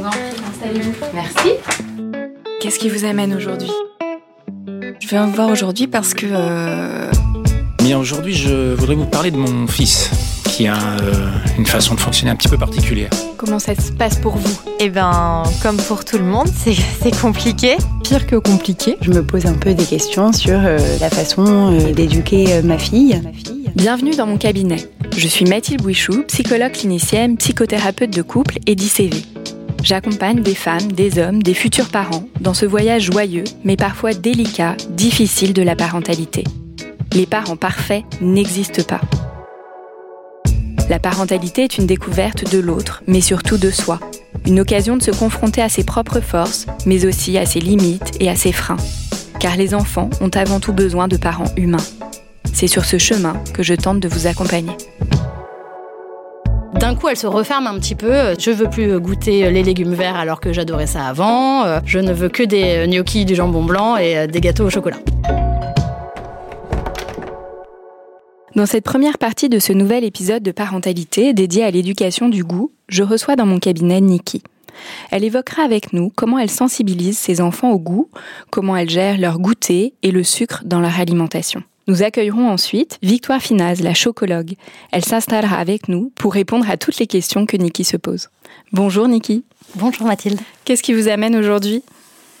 [0.00, 0.92] Vous en prie, installez-vous.
[1.14, 1.50] Merci.
[2.60, 3.70] Qu'est-ce qui vous amène aujourd'hui?
[5.00, 7.10] Je viens vous voir aujourd'hui parce que euh,
[7.82, 10.10] Bien, aujourd'hui, je voudrais vous parler de mon fils,
[10.44, 13.10] qui a euh, une façon de fonctionner un petit peu particulière.
[13.36, 14.60] comment ça se passe pour vous?
[14.78, 17.76] Eh ben, comme pour tout le monde, c'est c'est compliqué.
[18.04, 18.96] pire que compliqué.
[19.00, 22.78] Je me pose un peu des questions sur euh, la façon euh, d'éduquer euh, ma
[22.78, 23.20] fille.
[23.74, 24.90] Bienvenue dans mon cabinet.
[25.16, 29.24] Je suis Mathilde Bouichou, psychologue clinicienne, psychothérapeute de couple et d'ICV.
[29.82, 34.76] J'accompagne des femmes, des hommes, des futurs parents dans ce voyage joyeux, mais parfois délicat,
[34.90, 36.44] difficile de la parentalité.
[37.12, 39.00] Les parents parfaits n'existent pas.
[40.90, 44.00] La parentalité est une découverte de l'autre, mais surtout de soi.
[44.46, 48.28] Une occasion de se confronter à ses propres forces, mais aussi à ses limites et
[48.28, 48.76] à ses freins.
[49.38, 51.78] Car les enfants ont avant tout besoin de parents humains.
[52.52, 54.76] C'est sur ce chemin que je tente de vous accompagner.
[56.80, 58.34] D'un coup, elle se referme un petit peu.
[58.38, 61.64] Je veux plus goûter les légumes verts alors que j'adorais ça avant.
[61.64, 64.70] Euh, Je ne veux que des gnocchis, du jambon blanc et euh, des gâteaux au
[64.70, 64.96] chocolat.
[68.56, 72.72] Dans cette première partie de ce nouvel épisode de parentalité dédié à l'éducation du goût,
[72.88, 74.42] je reçois dans mon cabinet Nikki.
[75.10, 78.08] Elle évoquera avec nous comment elle sensibilise ses enfants au goût,
[78.50, 81.62] comment elle gère leur goûter et le sucre dans leur alimentation.
[81.90, 84.54] Nous accueillerons ensuite Victoire Finaz, la chocologue.
[84.92, 88.28] Elle s'installera avec nous pour répondre à toutes les questions que Nikki se pose.
[88.70, 89.42] Bonjour Nikki.
[89.74, 90.38] Bonjour Mathilde.
[90.64, 91.82] Qu'est-ce qui vous amène aujourd'hui?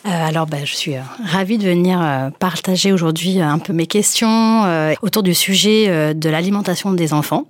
[0.04, 3.86] Alors, bah, je suis euh, ravie de venir euh, partager aujourd'hui euh, un peu mes
[3.86, 7.46] questions euh, autour du sujet euh, de l'alimentation des enfants.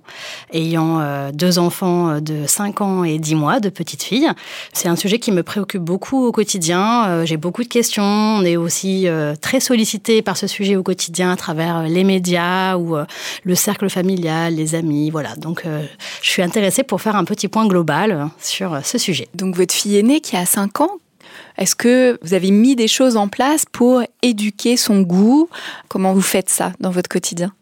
[0.51, 4.29] Ayant euh, deux enfants euh, de 5 ans et 10 mois, de petites filles,
[4.73, 7.05] c'est un sujet qui me préoccupe beaucoup au quotidien.
[7.07, 8.03] Euh, J'ai beaucoup de questions.
[8.03, 12.03] On est aussi euh, très sollicité par ce sujet au quotidien à travers euh, les
[12.03, 13.05] médias ou euh,
[13.43, 15.09] le cercle familial, les amis.
[15.09, 15.35] Voilà.
[15.35, 15.85] Donc, euh,
[16.21, 19.29] je suis intéressée pour faire un petit point global euh, sur euh, ce sujet.
[19.35, 20.97] Donc votre fille aînée qui a 5 ans,
[21.57, 25.49] est-ce que vous avez mis des choses en place pour éduquer son goût?
[25.87, 27.53] Comment vous faites ça dans votre quotidien?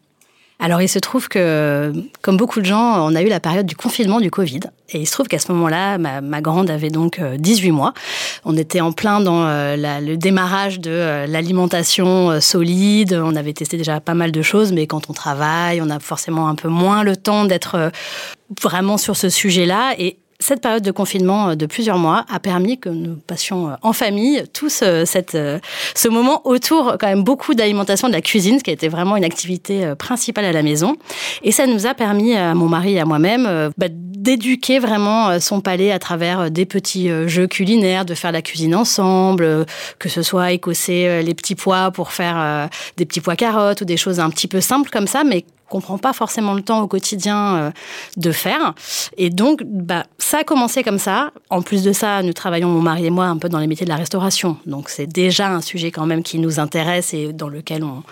[0.62, 3.74] Alors, il se trouve que, comme beaucoup de gens, on a eu la période du
[3.74, 4.60] confinement du Covid.
[4.90, 7.94] Et il se trouve qu'à ce moment-là, ma, grande avait donc euh, 18 mois.
[8.44, 13.14] On était en plein dans euh, le démarrage de euh, l'alimentation euh, solide.
[13.14, 16.48] On avait testé déjà pas mal de choses, mais quand on travaille, on a forcément
[16.48, 17.90] un peu moins le temps d'être euh,
[18.60, 19.94] vraiment sur ce sujet-là.
[19.98, 23.74] Et cette période de confinement euh, de plusieurs mois a permis que nous passions euh,
[23.82, 28.64] en famille tous euh, ce moment autour quand même beaucoup d'alimentation, de la cuisine, ce
[28.64, 30.96] qui a été vraiment une activité principale à la maison.
[31.42, 35.60] Et ça nous a permis à mon mari et à moi-même bah, d'éduquer vraiment son
[35.60, 39.66] palais à travers des petits jeux culinaires, de faire la cuisine ensemble,
[39.98, 43.96] que ce soit écosser les petits pois pour faire des petits pois carottes ou des
[43.96, 46.88] choses un petit peu simples comme ça, mais qu'on prend pas forcément le temps au
[46.88, 47.70] quotidien euh,
[48.16, 48.74] de faire.
[49.16, 51.30] Et donc, bah, ça a commencé comme ça.
[51.48, 53.86] En plus de ça, nous travaillons, mon mari et moi, un peu dans les métiers
[53.86, 54.58] de la restauration.
[54.66, 58.02] Donc, c'est déjà un sujet quand même qui nous intéresse et dans lequel on,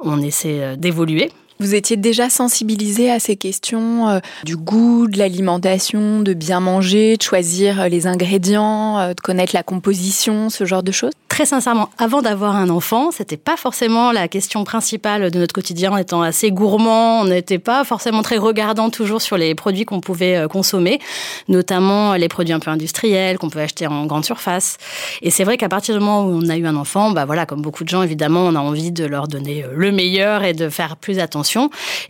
[0.00, 1.30] on essaie euh, d'évoluer.
[1.60, 7.16] Vous étiez déjà sensibilisé à ces questions euh, du goût, de l'alimentation, de bien manger,
[7.16, 11.10] de choisir euh, les ingrédients, euh, de connaître la composition, ce genre de choses?
[11.26, 15.90] Très sincèrement, avant d'avoir un enfant, c'était pas forcément la question principale de notre quotidien.
[15.90, 20.00] En étant assez gourmand, on n'était pas forcément très regardant toujours sur les produits qu'on
[20.00, 21.00] pouvait consommer,
[21.48, 24.78] notamment les produits un peu industriels qu'on peut acheter en grande surface.
[25.22, 27.46] Et c'est vrai qu'à partir du moment où on a eu un enfant, bah voilà,
[27.46, 30.68] comme beaucoup de gens, évidemment, on a envie de leur donner le meilleur et de
[30.68, 31.47] faire plus attention.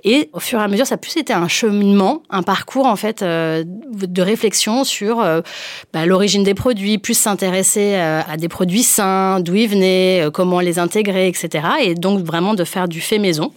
[0.05, 2.97] Et au fur et à mesure, ça a plus été un cheminement, un parcours en
[2.97, 5.41] fait euh, de réflexion sur euh,
[5.93, 10.61] bah, l'origine des produits, plus s'intéresser euh, à des produits sains, d'où ils venaient, comment
[10.61, 11.67] les intégrer, etc.
[11.83, 13.53] Et donc vraiment de faire du fait maison.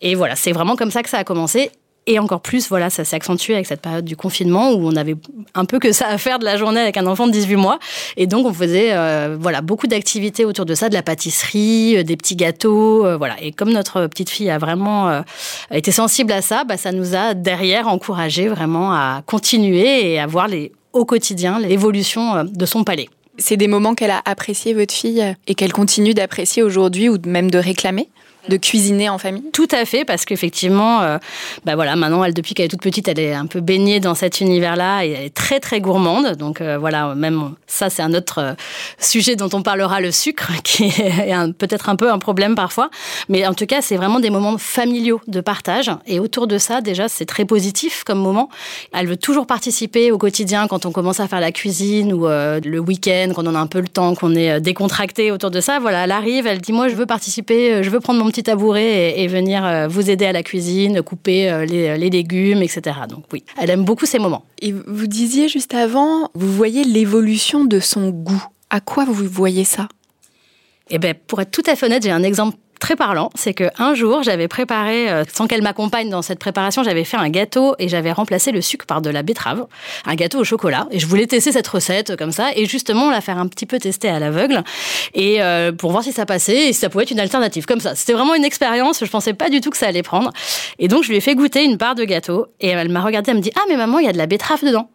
[0.00, 1.70] Et voilà, c'est vraiment comme ça que ça a commencé.
[2.10, 5.14] Et encore plus, voilà, ça s'est accentué avec cette période du confinement où on avait
[5.54, 7.78] un peu que ça à faire de la journée avec un enfant de 18 mois.
[8.16, 12.04] Et donc, on faisait euh, voilà, beaucoup d'activités autour de ça, de la pâtisserie, euh,
[12.04, 13.04] des petits gâteaux.
[13.04, 13.36] euh, voilà.
[13.42, 15.22] Et comme notre petite fille a vraiment
[15.70, 20.26] été sensible à ça, bah, ça nous a derrière encouragé vraiment à continuer et à
[20.26, 23.10] voir les, au quotidien l'évolution de son palais.
[23.36, 27.50] C'est des moments qu'elle a apprécié, votre fille, et qu'elle continue d'apprécier aujourd'hui ou même
[27.50, 28.08] de réclamer?
[28.48, 29.44] De cuisiner en famille?
[29.52, 31.18] Tout à fait, parce qu'effectivement, euh,
[31.64, 34.14] bah voilà, maintenant, elle, depuis qu'elle est toute petite, elle est un peu baignée dans
[34.14, 36.36] cet univers-là et elle est très très gourmande.
[36.36, 38.54] Donc euh, voilà, même ça, c'est un autre euh,
[38.98, 42.90] sujet dont on parlera, le sucre, qui est peut-être un peu un problème parfois.
[43.28, 45.90] Mais en tout cas, c'est vraiment des moments familiaux de partage.
[46.06, 48.48] Et autour de ça, déjà, c'est très positif comme moment.
[48.92, 52.78] Elle veut toujours participer au quotidien quand on commence à faire la cuisine ou le
[52.78, 55.78] week-end, quand on a un peu le temps, qu'on est décontracté autour de ça.
[55.78, 59.20] Voilà, elle arrive, elle dit, moi, je veux participer, je veux prendre mon petit tabouret
[59.20, 62.96] et, venir euh, vous aider à la cuisine, couper euh, les, les légumes, etc.
[63.08, 64.44] Donc oui, elle aime beaucoup ces moments.
[64.60, 68.44] Et vous disiez juste avant, vous voyez l'évolution de son goût.
[68.70, 69.88] À quoi vous voyez ça?
[70.90, 73.94] Eh ben, pour être tout à fait honnête, j'ai un exemple très parlant, c'est qu'un
[73.94, 77.88] jour, j'avais préparé, euh, sans qu'elle m'accompagne dans cette préparation, j'avais fait un gâteau et
[77.88, 79.66] j'avais remplacé le sucre par de la betterave,
[80.06, 80.86] un gâteau au chocolat.
[80.90, 83.78] Et je voulais tester cette recette comme ça et justement la faire un petit peu
[83.78, 84.62] tester à l'aveugle
[85.14, 87.80] et euh, pour voir si ça passait et si ça pouvait être une alternative comme
[87.80, 87.94] ça.
[87.94, 90.32] C'était vraiment une expérience, je pensais pas du tout que ça allait prendre.
[90.78, 93.30] Et donc je lui ai fait goûter une part de gâteau et elle m'a regardé,
[93.30, 94.88] elle me dit "Ah mais maman, il y a de la betterave dedans."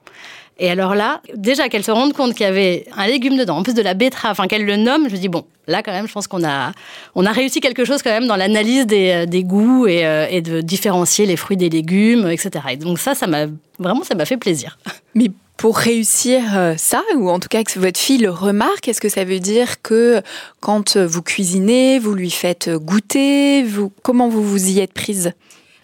[0.60, 3.64] Et alors là, déjà qu'elle se rende compte qu'il y avait un légume dedans, en
[3.64, 6.08] plus de la betterave, enfin qu'elle le nomme, je me dis bon, là quand même,
[6.08, 6.72] je pense qu'on a,
[7.16, 10.42] on a réussi quelque chose quand même dans l'analyse des, des, goûts et, euh, et,
[10.42, 12.66] de différencier les fruits des légumes, etc.
[12.72, 13.48] Et donc ça, ça m'a
[13.80, 14.78] vraiment, ça m'a fait plaisir.
[15.16, 19.02] Mais pour réussir euh, ça, ou en tout cas que votre fille le remarque, est-ce
[19.02, 20.22] que ça veut dire que
[20.60, 25.34] quand vous cuisinez, vous lui faites goûter, vous, comment vous vous y êtes prise?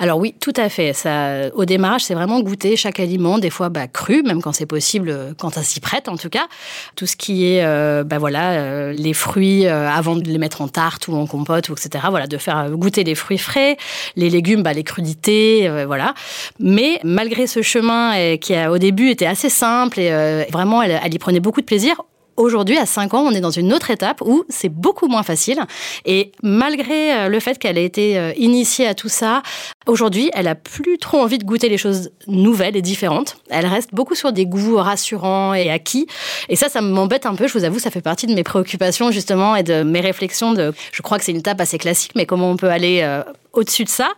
[0.01, 0.93] Alors oui, tout à fait.
[0.93, 4.65] Ça, au démarrage, c'est vraiment goûter chaque aliment, des fois bah, cru, même quand c'est
[4.65, 6.47] possible, quand ça s'y prête en tout cas.
[6.95, 10.61] Tout ce qui est, euh, bah, voilà, euh, les fruits euh, avant de les mettre
[10.61, 12.05] en tarte ou en compote, ou etc.
[12.09, 13.75] Voilà, de faire goûter les fruits frais,
[14.15, 16.13] les légumes, bah, les crudités, voilà.
[16.59, 21.13] Mais malgré ce chemin qui a, au début était assez simple et vraiment, elle, elle
[21.13, 22.01] y prenait beaucoup de plaisir
[22.39, 25.59] Aujourd'hui, à 5 ans, on est dans une autre étape où c'est beaucoup moins facile.
[26.05, 29.43] Et malgré euh, le fait qu'elle ait été euh, initiée à tout ça,
[29.87, 33.35] aujourd'hui, elle a plus trop envie de goûter les choses nouvelles et différentes.
[33.49, 36.07] Elle reste beaucoup sur des goûts rassurants et acquis.
[36.47, 37.45] Et ça, ça m'embête un peu.
[37.45, 40.53] Je vous avoue, ça fait partie de mes préoccupations justement et de mes réflexions.
[40.53, 43.21] De, je crois que c'est une étape assez classique, mais comment on peut aller euh,
[43.53, 44.09] au-dessus de ça,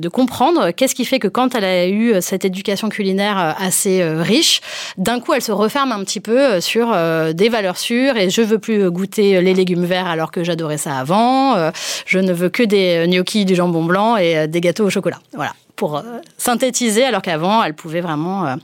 [0.00, 3.52] de comprendre qu'est-ce qui fait que quand elle a eu euh, cette éducation culinaire euh,
[3.58, 4.60] assez euh, riche,
[4.96, 6.96] d'un coup elle se referme un petit peu sur
[7.34, 10.96] des valeurs sûres et je veux plus goûter les légumes verts alors que j'adorais ça
[10.96, 11.70] avant,
[12.06, 15.18] je ne veux que des gnocchis, du jambon blanc et des gâteaux au chocolat.
[15.32, 16.02] Voilà pour
[16.36, 18.56] synthétiser, alors qu'avant, elle pouvait vraiment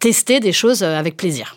[0.00, 1.56] tester des choses avec plaisir.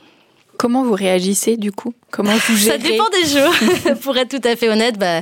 [0.58, 1.94] Comment vous réagissez du coup?
[2.16, 3.96] Comment vous gérez Ça dépend des jours.
[4.02, 5.22] Pour être tout à fait honnête, bah,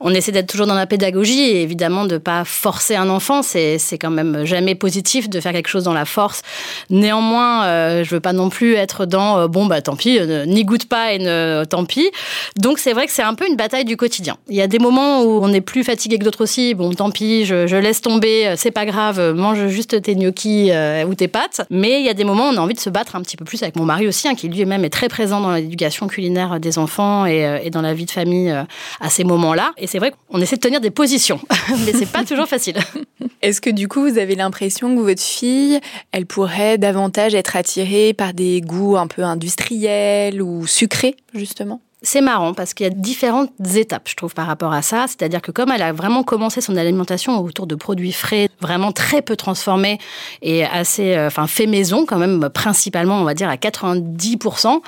[0.00, 3.42] on essaie d'être toujours dans la pédagogie et évidemment de pas forcer un enfant.
[3.42, 6.40] C'est, quand même jamais positif de faire quelque chose dans la force.
[6.88, 10.46] Néanmoins, euh, je veux pas non plus être dans euh, bon bah tant pis, euh,
[10.46, 12.10] n'y goûte pas et ne tant pis.
[12.56, 14.38] Donc c'est vrai que c'est un peu une bataille du quotidien.
[14.48, 16.72] Il y a des moments où on est plus fatigué que d'autres aussi.
[16.72, 20.70] Bon tant pis, je, je laisse tomber, c'est pas grave, mange juste tes gnocchis
[21.06, 21.60] ou tes pâtes.
[21.68, 23.36] Mais il y a des moments où on a envie de se battre un petit
[23.36, 26.21] peu plus avec mon mari aussi, hein, qui lui-même est très présent dans l'éducation culinaire
[26.30, 28.64] des enfants euh, et, dans la vie de famille euh,
[29.00, 29.72] à ces moments-là.
[29.76, 31.40] Et c'est vrai qu'on essaie de tenir des positions,
[31.84, 32.76] mais c'est pas toujours facile.
[33.42, 35.80] Est-ce que du coup, vous avez l'impression que votre fille,
[36.12, 41.80] elle pourrait davantage être attirée par des goûts un peu industriels ou sucrés, justement?
[42.02, 45.06] C'est marrant parce qu'il y a différentes étapes, je trouve, par rapport à ça.
[45.06, 49.22] C'est-à-dire que comme elle a vraiment commencé son alimentation autour de produits frais, vraiment très
[49.22, 49.98] peu transformés
[50.42, 54.80] et assez, euh, enfin, fait maison quand même, principalement, on va dire à 90%,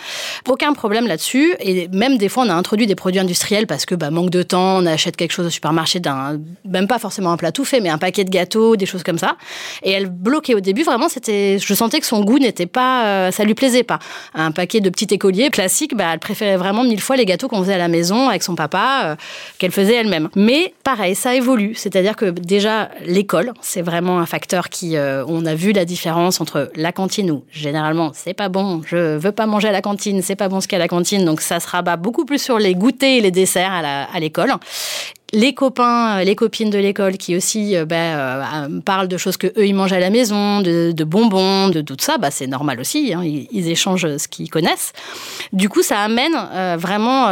[0.49, 1.55] aucun problème là-dessus.
[1.61, 4.43] Et même des fois, on a introduit des produits industriels parce que, bah, manque de
[4.43, 7.81] temps, on achète quelque chose au supermarché d'un, même pas forcément un plat tout fait,
[7.81, 9.37] mais un paquet de gâteaux, des choses comme ça.
[9.85, 13.31] Et elle bloquait au début, vraiment, c'était, je sentais que son goût n'était pas, euh,
[13.31, 14.01] ça lui plaisait pas.
[14.35, 17.61] Un paquet de petits écoliers classiques, bah, elle préférait vraiment mille fois les gâteaux qu'on
[17.63, 19.17] faisait à la maison avec son papa, euh,
[19.59, 20.29] qu'elle faisait elle-même.
[20.35, 21.75] Mais pareil, ça évolue.
[21.75, 26.41] C'est-à-dire que déjà, l'école, c'est vraiment un facteur qui, euh, on a vu la différence
[26.41, 30.23] entre la cantine où généralement c'est pas bon, je veux pas manger à la cantine,
[30.23, 32.25] c'est pas bon ce qu'il y a à la cantine, donc ça se rabat beaucoup
[32.25, 34.55] plus sur les goûters et les desserts à l'école
[35.35, 39.37] les copains, euh, les copines de l'école qui aussi euh, bah, euh, parlent de choses
[39.37, 42.81] que eux ils mangent à la maison, de, bonbons, de, tout ça, bah, c'est normal
[42.81, 43.13] aussi.
[43.13, 44.93] Hein, ils, échangent ce qu'ils connaissent.
[45.53, 46.35] Du coup, ça amène
[46.77, 47.29] vraiment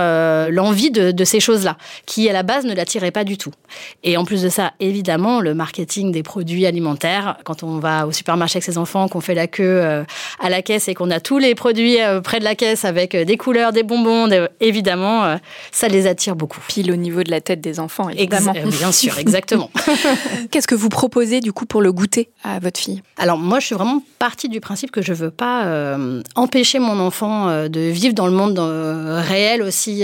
[0.48, 3.52] l'envie de, ces choses-là, qui à la base ne l'attiraient pas du tout.
[4.02, 7.36] Et en plus de ça, évidemment, le marketing des produits alimentaires.
[7.44, 9.82] Quand on va au supermarché avec ses enfants, qu'on fait la queue
[10.40, 13.36] à la caisse et qu'on a tous les produits près de la caisse avec des
[13.36, 14.28] couleurs, des bonbons,
[14.60, 15.36] évidemment,
[15.70, 16.60] ça les attire beaucoup.
[16.66, 18.52] Pile au niveau de la tête des enfants évidemment.
[18.56, 19.70] Euh, bien sûr, exactement.
[20.50, 23.02] Qu'est-ce que vous proposez du coup pour le goûter à votre fille?
[23.16, 26.98] Alors moi, je suis vraiment partie du principe que je veux pas euh, empêcher mon
[26.98, 30.02] enfant euh, de vivre dans le monde réel aussi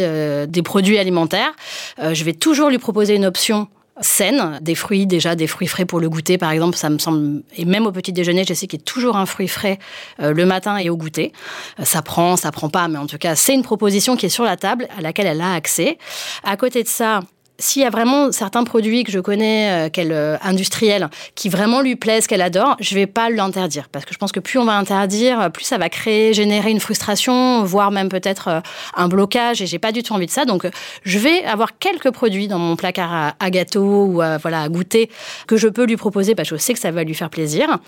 [0.49, 1.53] des produits alimentaires.
[1.99, 3.69] je vais toujours lui proposer une option
[4.01, 7.43] saines, des fruits déjà, des fruits frais pour le goûter par exemple, ça me semble,
[7.57, 9.79] et même au petit déjeuner, je sais qu'il y a toujours un fruit frais
[10.21, 11.33] euh, le matin et au goûter.
[11.81, 14.31] Euh, ça prend, ça prend pas, mais en tout cas, c'est une proposition qui est
[14.31, 15.99] sur la table à laquelle elle a accès.
[16.45, 17.21] À côté de ça,
[17.61, 21.81] s'il y a vraiment certains produits que je connais, euh, qu'elle euh, industriels, qui vraiment
[21.81, 24.65] lui plaisent, qu'elle adore, je vais pas l'interdire parce que je pense que plus on
[24.65, 28.61] va interdire, plus ça va créer, générer une frustration, voire même peut-être euh,
[28.97, 29.61] un blocage.
[29.61, 30.45] Et j'ai pas du tout envie de ça.
[30.45, 30.69] Donc,
[31.03, 35.11] je vais avoir quelques produits dans mon placard à, gâteau ou à, voilà à goûter
[35.47, 37.79] que je peux lui proposer parce que je sais que ça va lui faire plaisir.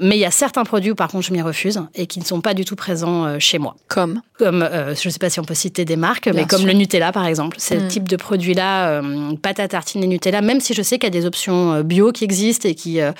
[0.00, 2.24] Mais il y a certains produits où par contre je m'y refuse et qui ne
[2.24, 3.74] sont pas du tout présents chez moi.
[3.88, 4.20] Comme?
[4.38, 7.26] Comme je sais pas si on peut citer des marques, mais comme le Nutella par
[7.26, 7.56] exemple.
[7.58, 7.88] C'est le mm.
[7.88, 9.00] type de produit là
[9.40, 12.12] pâte à tartiner Nutella, même si je sais qu'il y a des options euh, bio
[12.12, 13.12] qui existent et qui euh,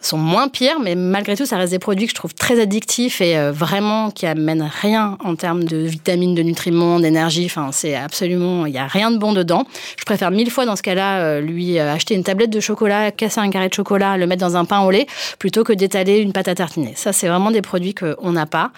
[0.00, 3.20] sont moins pires, mais malgré tout, ça reste des produits que je trouve très addictifs
[3.20, 7.46] et euh, vraiment qui amènent rien en termes de vitamines, de nutriments, d'énergie.
[7.46, 9.64] Enfin, c'est absolument, il n'y a rien de bon dedans.
[9.98, 13.50] Je préfère mille fois dans ce cas-là lui acheter une tablette de chocolat, casser un
[13.50, 15.06] carré de chocolat, le mettre dans un pain au lait,
[15.38, 16.92] plutôt que d'étaler une pâte à tartiner.
[16.96, 18.70] Ça, c'est vraiment des produits qu'on n'a pas.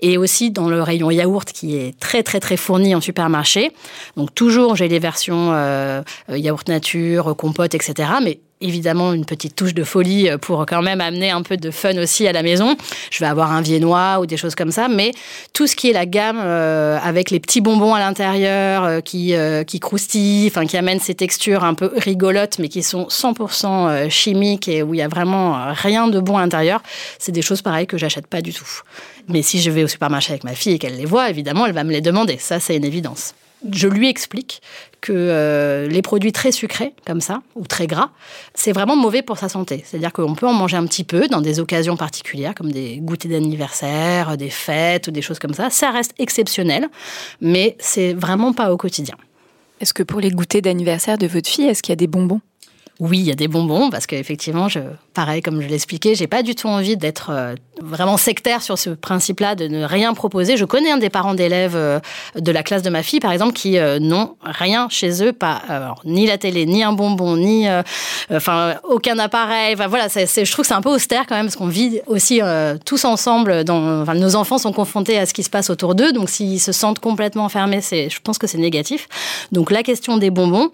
[0.00, 3.72] Et aussi dans le rayon yaourt qui est très très très fourni en supermarché.
[4.16, 5.52] Donc toujours, j'ai les versions
[6.28, 8.10] yaourt nature, compote, etc.
[8.22, 11.96] Mais évidemment une petite touche de folie pour quand même amener un peu de fun
[11.98, 12.76] aussi à la maison.
[13.10, 15.12] Je vais avoir un viennois ou des choses comme ça, mais
[15.52, 19.34] tout ce qui est la gamme euh, avec les petits bonbons à l'intérieur euh, qui,
[19.34, 24.10] euh, qui croustillent, enfin qui amènent ces textures un peu rigolotes, mais qui sont 100%
[24.10, 26.82] chimiques et où il y a vraiment rien de bon à l'intérieur,
[27.18, 28.68] c'est des choses pareilles que j'achète pas du tout.
[29.28, 31.72] Mais si je vais au supermarché avec ma fille et qu'elle les voit, évidemment, elle
[31.72, 32.36] va me les demander.
[32.38, 33.34] Ça, c'est une évidence
[33.72, 34.62] je lui explique
[35.00, 38.10] que euh, les produits très sucrés, comme ça, ou très gras,
[38.54, 39.82] c'est vraiment mauvais pour sa santé.
[39.86, 43.30] C'est-à-dire qu'on peut en manger un petit peu dans des occasions particulières, comme des goûters
[43.30, 45.70] d'anniversaire, des fêtes ou des choses comme ça.
[45.70, 46.88] Ça reste exceptionnel,
[47.40, 49.16] mais c'est vraiment pas au quotidien.
[49.80, 52.40] Est-ce que pour les goûters d'anniversaire de votre fille, est-ce qu'il y a des bonbons?
[53.00, 54.80] Oui, il y a des bonbons parce qu'effectivement, je,
[55.14, 58.90] pareil, comme je l'expliquais, j'ai pas du tout envie d'être euh, vraiment sectaire sur ce
[58.90, 60.58] principe-là, de ne rien proposer.
[60.58, 61.98] Je connais un des parents d'élèves euh,
[62.36, 65.62] de la classe de ma fille, par exemple, qui euh, n'ont rien chez eux, pas
[66.04, 67.66] ni la télé, ni un bonbon, ni
[68.30, 69.74] enfin aucun appareil.
[69.74, 72.40] Enfin, voilà, je trouve que c'est un peu austère quand même parce qu'on vit aussi
[72.84, 73.64] tous ensemble.
[73.64, 76.98] Nos enfants sont confrontés à ce qui se passe autour d'eux, donc s'ils se sentent
[76.98, 79.08] complètement fermés, je pense que c'est négatif.
[79.52, 80.70] Donc la question des bonbons,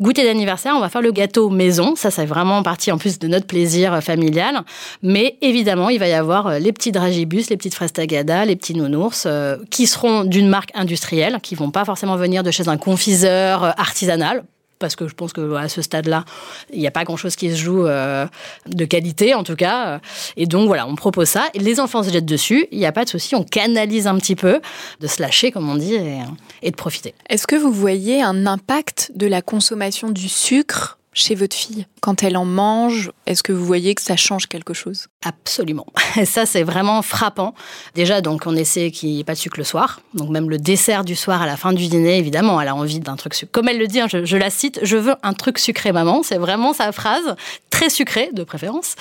[0.00, 3.28] goûter d'anniversaire, on va faire le gâteau mais ça, c'est vraiment partie en plus de
[3.28, 4.62] notre plaisir euh, familial.
[5.02, 8.56] Mais évidemment, il va y avoir euh, les petits dragibus, les petites fraises tagada, les
[8.56, 12.68] petits nounours, euh, qui seront d'une marque industrielle, qui vont pas forcément venir de chez
[12.68, 14.44] un confiseur artisanal
[14.78, 16.24] parce que je pense que à ce stade-là,
[16.72, 20.00] il n'y a pas grand-chose qui se joue de qualité, en tout cas.
[20.38, 21.50] Et donc voilà, on propose ça.
[21.54, 24.36] les enfants se jettent dessus, il n'y a pas de souci, on canalise un petit
[24.36, 24.62] peu,
[25.00, 25.98] de se lâcher, comme on dit,
[26.62, 27.12] et de profiter.
[27.28, 31.86] Est-ce que vous voyez un impact de la consommation du sucre chez votre fille.
[32.00, 35.08] Quand elle en mange, est-ce que vous voyez que ça change quelque chose?
[35.22, 35.84] Absolument.
[36.16, 37.54] Et ça, c'est vraiment frappant.
[37.94, 40.00] Déjà, donc, on essaie qu'il n'y ait pas de sucre le soir.
[40.14, 43.00] Donc, même le dessert du soir à la fin du dîner, évidemment, elle a envie
[43.00, 43.50] d'un truc sucré.
[43.52, 46.22] Comme elle le dit, hein, je, la cite, je veux un truc sucré, maman.
[46.22, 47.36] C'est vraiment sa phrase,
[47.68, 48.94] très sucré, de préférence.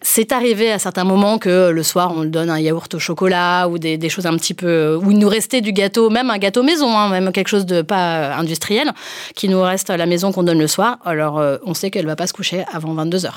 [0.00, 3.68] C'est arrivé à certains moments que le soir, on lui donne un yaourt au chocolat
[3.68, 4.96] ou des, choses un petit peu.
[4.96, 7.82] où il nous restait du gâteau, même un gâteau maison, hein, même quelque chose de
[7.82, 8.92] pas industriel,
[9.34, 10.96] qui nous reste à la maison qu'on donne le soir.
[11.04, 13.30] Alors, euh, on sait qu'elle va pas se coucher avant 22h.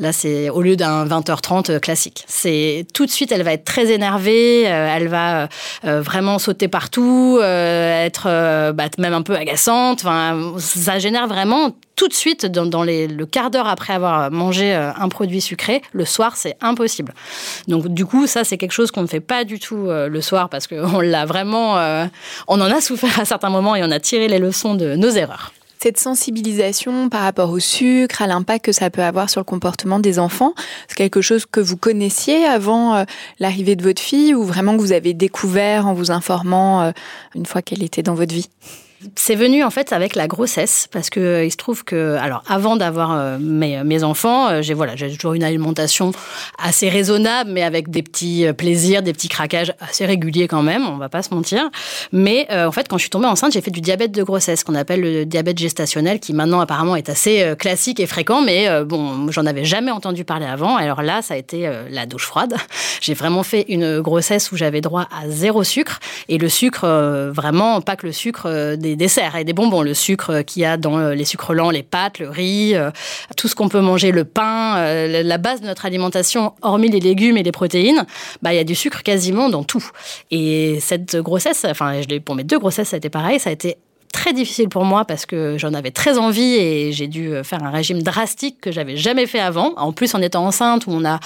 [0.00, 2.24] Là, c'est au lieu d'un 20h30 euh, classique.
[2.26, 5.48] C'est tout de suite, elle va être très énervée, euh, elle va
[5.84, 10.00] euh, vraiment sauter partout, être bah, même un peu agaçante.
[10.00, 15.08] Enfin, ça génère vraiment tout de suite, dans, le quart d'heure après avoir mangé un
[15.08, 17.14] produit sucré, le soir, c'est impossible.
[17.68, 20.50] Donc, du coup, ça, c'est quelque chose qu'on ne fait pas du tout le soir
[20.50, 21.76] parce qu'on l'a vraiment.
[22.48, 25.10] on en a souffert à certains moments et on a tiré les leçons de nos
[25.10, 25.52] erreurs.
[25.78, 29.98] Cette sensibilisation par rapport au sucre, à l'impact que ça peut avoir sur le comportement
[29.98, 30.54] des enfants,
[30.88, 33.04] c'est quelque chose que vous connaissiez avant euh,
[33.40, 36.92] l'arrivée de votre fille ou vraiment que vous avez découvert en vous informant euh,
[37.34, 38.48] une fois qu'elle était dans votre vie?
[39.14, 42.42] C'est venu en fait avec la grossesse parce que euh, il se trouve que alors
[42.48, 46.12] avant d'avoir euh, mes, mes, enfants, euh, j'ai voilà, j'ai toujours une alimentation
[46.58, 50.96] assez raisonnable mais avec des petits plaisirs, des petits craquages assez réguliers quand même, on
[50.96, 51.68] va pas se mentir.
[52.12, 54.74] Mais en fait quand je suis tombée enceinte, j'ai fait du diabète de grossesse qu'on
[54.74, 59.46] appelle le diabète gestationnel qui maintenant apparemment est assez classique et fréquent mais bon, j'en
[59.46, 60.76] avais jamais entendu parler avant.
[60.76, 62.54] Alors là, ça a été la douche froide.
[63.00, 66.86] J'ai vraiment fait une grossesse où j'avais droit à zéro sucre et le sucre
[67.32, 70.76] vraiment pas que le sucre des desserts et des bonbons, le sucre qu'il y a
[70.76, 72.90] dans euh, les sucres lents, les pâtes, le riz, euh,
[73.36, 77.00] tout ce qu'on peut manger, le pain, euh, la base de notre alimentation, hormis les
[77.00, 78.06] légumes et les protéines,
[78.42, 79.84] bah, il y a du sucre quasiment dans tout.
[80.30, 83.78] Et cette grossesse, enfin, pour mes deux grossesses, ça a été pareil, ça a été
[84.12, 87.70] très difficile pour moi parce que j'en avais très envie et j'ai dû faire un
[87.70, 89.74] régime drastique que j'avais jamais fait avant.
[89.76, 91.20] En plus, en étant enceinte, où on a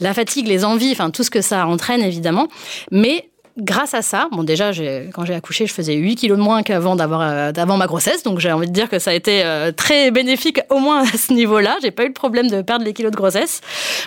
[0.00, 2.48] la fatigue, les envies, enfin tout ce que ça entraîne évidemment.
[2.90, 4.70] Mais grâce à ça, bon déjà
[5.12, 8.38] quand j'ai accouché, je faisais 8 kilos de moins qu'avant d'avoir euh, ma grossesse, donc
[8.38, 11.32] j'ai envie de dire que ça a été euh, très bénéfique au moins à ce
[11.32, 11.76] niveau-là.
[11.82, 13.60] J'ai pas eu le problème de perdre les kilos de grossesse,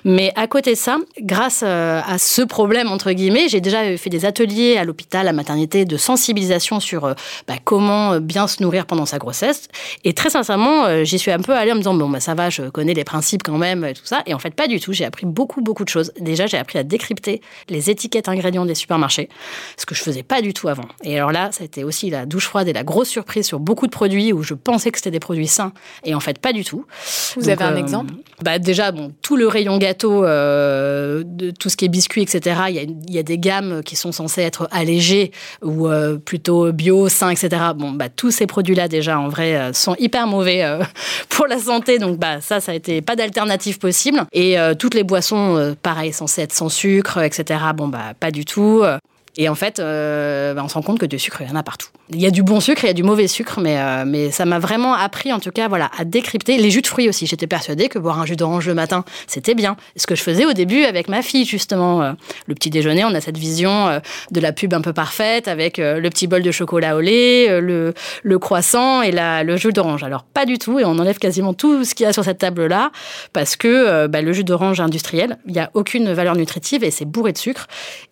[0.04, 4.10] mais à côté de ça, grâce euh, à ce problème entre guillemets, j'ai déjà fait
[4.10, 7.02] des ateliers à l'hôpital, à maternité, de sensibilisation sur
[7.48, 9.68] bah, comment bien se nourrir pendant sa grossesse.
[10.04, 12.50] Et très sincèrement, j'y suis un peu allée en me disant bon bah ça va,
[12.50, 14.24] je connais les principes quand même, et tout ça.
[14.26, 14.94] Et en fait pas du tout.
[14.94, 16.12] J'ai appris beaucoup beaucoup de choses.
[16.20, 19.30] Déjà j'ai appris à décrypter les étiquettes ingrédients des supermarchés
[19.78, 20.88] ce que je faisais pas du tout avant.
[21.04, 23.60] Et alors là, ça a été aussi la douche froide et la grosse surprise sur
[23.60, 25.74] beaucoup de produits où je pensais que c'était des produits sains
[26.04, 26.86] et en fait pas du tout.
[27.36, 28.14] Vous avez un euh, exemple?
[28.42, 32.62] bah Déjà, bon, tout le rayon gâteau, euh, de tout ce qui est biscuits, etc.,
[32.70, 36.18] il y, a, il y, a, des gammes qui sont censées être allégées ou euh,
[36.18, 37.50] plutôt bio, sains, etc.
[37.76, 40.64] Bon, bah, tous ces produits-là, déjà, en vrai, sont hyper mauvais
[41.30, 42.00] pour la santé.
[42.00, 44.26] Donc, bah, ça, ça a été pas d'alternative possible.
[44.34, 48.84] Et toutes les boissons, pareil, censées être sans sucre, etc., bon, bah, pas du tout.
[49.38, 51.56] Et en fait, euh, bah, on se rend compte que du sucre, il y en
[51.56, 51.90] a partout.
[52.10, 54.30] Il y a du bon sucre, il y a du mauvais sucre, mais, euh, mais
[54.30, 57.26] ça m'a vraiment appris, en tout cas, voilà, à décrypter les jus de fruits aussi.
[57.26, 59.78] J'étais persuadée que boire un jus d'orange le matin, c'était bien.
[59.96, 62.02] Ce que je faisais au début avec ma fille, justement.
[62.02, 62.12] Euh,
[62.48, 66.08] le petit déjeuner, on a cette vision de la pub un peu parfaite avec le
[66.10, 67.94] petit bol de chocolat au lait, le,
[68.24, 70.04] le croissant et la, le jus d'orange.
[70.04, 72.40] Alors, pas du tout, et on enlève quasiment tout ce qu'il y a sur cette
[72.40, 72.92] table-là,
[73.32, 77.06] parce que bah, le jus d'orange industriel, il n'y a aucune valeur nutritive et c'est
[77.06, 77.68] bourré de sucre.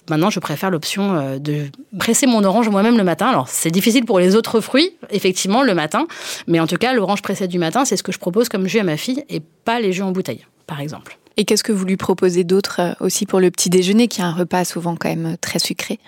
[0.09, 1.67] Maintenant, je préfère l'option euh, de
[1.97, 3.27] presser mon orange moi-même le matin.
[3.27, 6.05] Alors, c'est difficile pour les autres fruits, effectivement, le matin.
[6.45, 8.77] Mais en tout cas, l'orange pressée du matin, c'est ce que je propose comme jus
[8.77, 11.17] à ma fille et pas les jus en bouteille, par exemple.
[11.37, 14.23] Et qu'est-ce que vous lui proposez d'autre euh, aussi pour le petit déjeuner, qui est
[14.23, 15.99] un repas souvent quand même très sucré?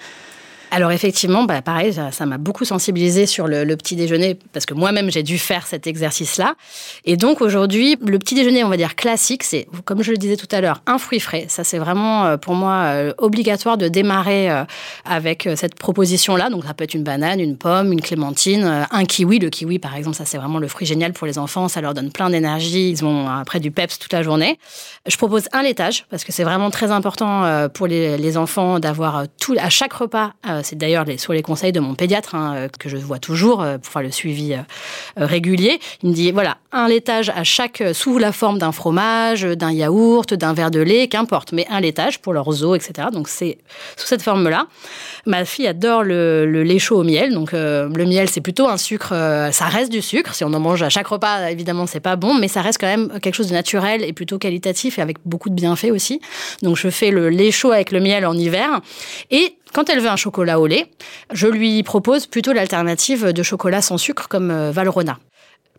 [0.74, 5.12] Alors effectivement, bah, pareil, ça m'a beaucoup sensibilisé sur le, petit déjeuner parce que moi-même
[5.12, 6.56] j'ai dû faire cet exercice-là.
[7.06, 10.36] Et donc aujourd'hui, le petit déjeuner, on va dire classique, c'est comme je le disais
[10.36, 11.46] tout à l'heure, un fruit frais.
[11.48, 14.64] Ça c'est vraiment euh, pour moi euh, obligatoire de démarrer euh,
[15.06, 16.50] avec cette proposition-là.
[16.50, 19.38] Donc ça peut être une banane, une pomme, une clémentine, un kiwi.
[19.38, 21.68] Le kiwi par exemple, ça c'est vraiment le fruit génial pour les enfants.
[21.68, 22.90] Ça leur donne plein d'énergie.
[22.90, 24.58] Ils ont après du peps toute la journée.
[25.06, 29.26] Je propose un laitage parce que c'est vraiment très important pour les, les enfants d'avoir
[29.40, 32.90] tout à chaque repas c'est d'ailleurs sur les conseils de mon pédiatre, hein, euh, que
[32.90, 34.62] je vois toujours euh, pour faire le suivi euh,
[35.18, 35.80] régulier.
[36.02, 40.34] Il me dit voilà, un laitage à chaque, sous la forme d'un fromage, d'un yaourt,
[40.34, 43.10] d'un verre de lait, qu'importe, mais un laitage pour leurs os, etc.
[43.12, 43.58] Donc c'est
[43.98, 44.68] sous cette forme-là.
[45.26, 47.34] Ma fille adore le, lait chaud au miel.
[47.34, 49.10] Donc le miel, c'est plutôt un sucre,
[49.52, 50.34] ça reste du sucre.
[50.34, 52.88] Si on en mange à chaque repas, évidemment, c'est pas bon, mais ça reste quand
[52.88, 56.22] même quelque chose de naturel et plutôt qualitatif et avec beaucoup de bienfaits aussi.
[56.62, 58.82] Donc je fais le lait chaud avec le miel en hiver.
[59.32, 60.88] Et quand elle veut un chocolat au lait,
[61.32, 65.18] je lui propose plutôt l'alternative de chocolat sans sucre comme euh, Valrhona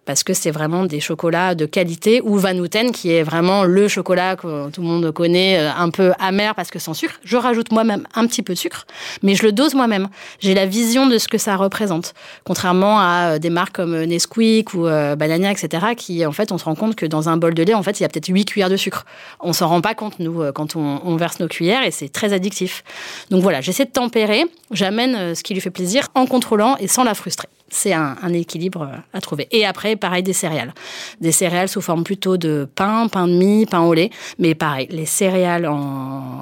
[0.04, 3.88] parce que c'est vraiment des chocolats de qualité, ou Van Houten, qui est vraiment le
[3.88, 7.14] chocolat que tout le monde connaît, euh, un peu amer parce que sans sucre.
[7.24, 8.86] Je rajoute moi-même un petit peu de sucre,
[9.22, 10.08] mais je le dose moi-même.
[10.40, 12.14] J'ai la vision de ce que ça représente,
[12.44, 16.58] contrairement à euh, des marques comme euh, Nesquik ou Banania, etc., qui, en fait, on
[16.58, 18.28] se rend compte que dans un bol de lait, en fait, il y a peut-être
[18.28, 19.04] 8 cuillères de sucre.
[19.40, 22.32] On s'en rend pas compte, nous, quand on, on verse nos cuillères, et c'est très
[22.32, 22.84] addictif.
[23.30, 27.04] Donc voilà, j'essaie de tempérer, j'amène ce qui lui fait plaisir en contrôlant et sans
[27.04, 29.48] la frustrer c'est un, équilibre euh, à trouver.
[29.50, 30.72] Et après, pareil, des céréales.
[31.20, 34.10] Des céréales sous forme plutôt de pain, pain de mie, pain au lait.
[34.38, 35.68] Mais pareil, les céréales,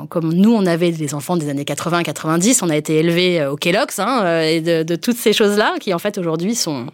[0.08, 3.56] comme nous, on avait des enfants des années 80-90, on a été élevés euh, au
[3.56, 6.86] Kellogg's hein, euh, et de, toutes ces choses-là qui, en fait, aujourd'hui, sont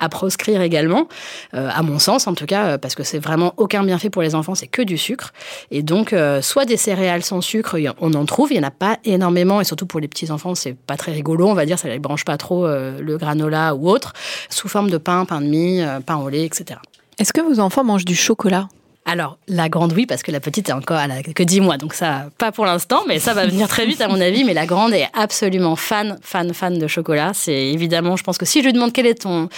[0.00, 1.06] à proscrire également,
[1.52, 4.54] à mon sens en tout cas, parce que c'est vraiment aucun bienfait pour les enfants,
[4.54, 5.32] c'est que du sucre.
[5.70, 8.98] Et donc, soit des céréales sans sucre, on en trouve, il n'y en a pas
[9.04, 11.98] énormément, et surtout pour les petits-enfants, c'est pas très rigolo, on va dire, ça les
[11.98, 14.12] branche pas trop le granola ou autre,
[14.48, 16.80] sous forme de pain, pain de mie, euh, pain au lait, etc.
[17.18, 18.68] Est-ce que vos enfants mangent du chocolat?
[19.06, 21.94] Alors, la grande, oui, parce que la petite est encore, la que 10 mois, donc
[21.94, 24.44] ça, pas pour l'instant, mais ça va venir très vite, à mon avis.
[24.44, 27.32] Mais la grande est absolument fan, fan, fan de chocolat.
[27.34, 29.48] C'est évidemment, je pense que si je lui demande quel est ton,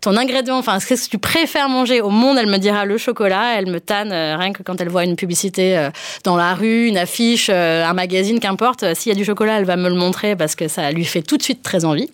[0.00, 3.58] ton ingrédient, enfin, ce que tu préfères manger au monde, elle me dira le chocolat.
[3.58, 5.90] Elle me tanne, euh, rien que quand elle voit une publicité euh,
[6.24, 8.94] dans la rue, une affiche, un magazine, qu'importe.
[8.94, 11.22] S'il y a du chocolat, elle va me le montrer parce que ça lui fait
[11.22, 12.08] tout de suite très envie.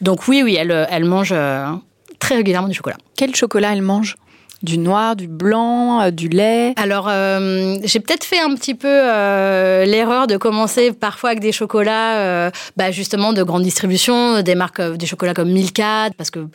[0.00, 1.34] Donc, oui, oui, elle, elle mange
[2.18, 2.98] très régulièrement du chocolat.
[3.16, 4.16] Quel chocolat elle mange?
[4.62, 8.88] Du noir, du blanc, euh, du lait Alors, euh, j'ai peut-être fait un petit peu
[8.88, 14.80] euh, l'erreur de commencer parfois avec des chocolats, bah, justement, de grande distribution, des marques,
[14.80, 16.46] des chocolats comme Milka, parce que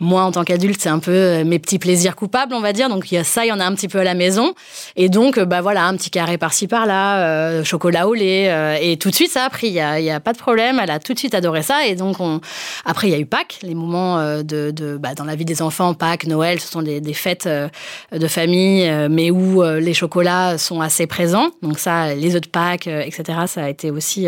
[0.00, 2.90] moi, en tant qu'adulte, c'est un peu mes petits plaisirs coupables, on va dire.
[2.90, 4.52] Donc, il y a ça, il y en a un petit peu à la maison.
[4.96, 8.82] Et donc, bah voilà, un petit carré par-ci, par-là, chocolat au lait.
[8.82, 9.68] et tout de suite, ça a pris.
[9.68, 10.78] Il n'y a, pas de problème.
[10.82, 11.86] Elle a tout de suite adoré ça.
[11.86, 12.40] Et donc, on...
[12.84, 15.94] après, il y a eu Pâques, les moments de, bah, dans la vie des enfants,
[15.94, 17.68] Pâques, Noël, ce sont des fêtes euh,
[18.12, 21.50] de famille, euh, mais où euh, les chocolats sont assez présents.
[21.62, 24.26] Donc ça, les œufs de Pâques, etc., ça a été aussi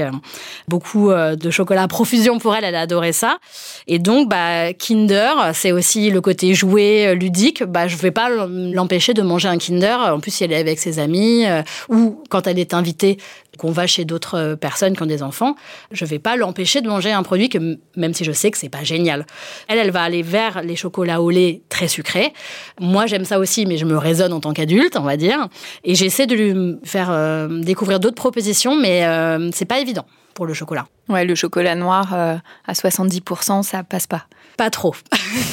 [0.67, 2.65] beaucoup de chocolat à profusion pour elle.
[2.65, 3.39] Elle a adoré ça.
[3.87, 7.65] Et donc, bah, Kinder, c'est aussi le côté jouet ludique.
[7.65, 9.97] Bah, je ne vais pas l'empêcher de manger un Kinder.
[10.13, 11.45] En plus, si elle est avec ses amis
[11.89, 13.19] ou quand elle est invitée
[13.59, 15.55] qu'on va chez d'autres euh, personnes qui ont des enfants,
[15.91, 18.57] je ne vais pas l'empêcher de manger un produit que même si je sais que
[18.57, 19.27] c'est pas génial.
[19.69, 22.33] Elle, elle va aller vers les chocolats au lait très sucrés.
[22.81, 25.49] Moi, j'aime ça aussi, mais je me raisonne en tant qu'adulte, on va dire.
[25.85, 30.47] Et j'essaie de lui faire euh, découvrir d'autres propositions, mais euh, c'est pas évident pour
[30.47, 30.87] le chocolat.
[31.09, 34.27] Ouais, le chocolat noir à 70%, ça passe pas.
[34.57, 34.95] Pas trop.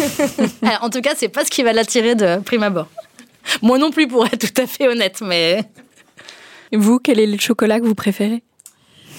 [0.82, 2.88] en tout cas, c'est pas ce qui va l'attirer de prime abord.
[3.62, 5.64] Moi non plus, pour être tout à fait honnête, mais
[6.78, 8.44] vous, quel est le chocolat que vous préférez?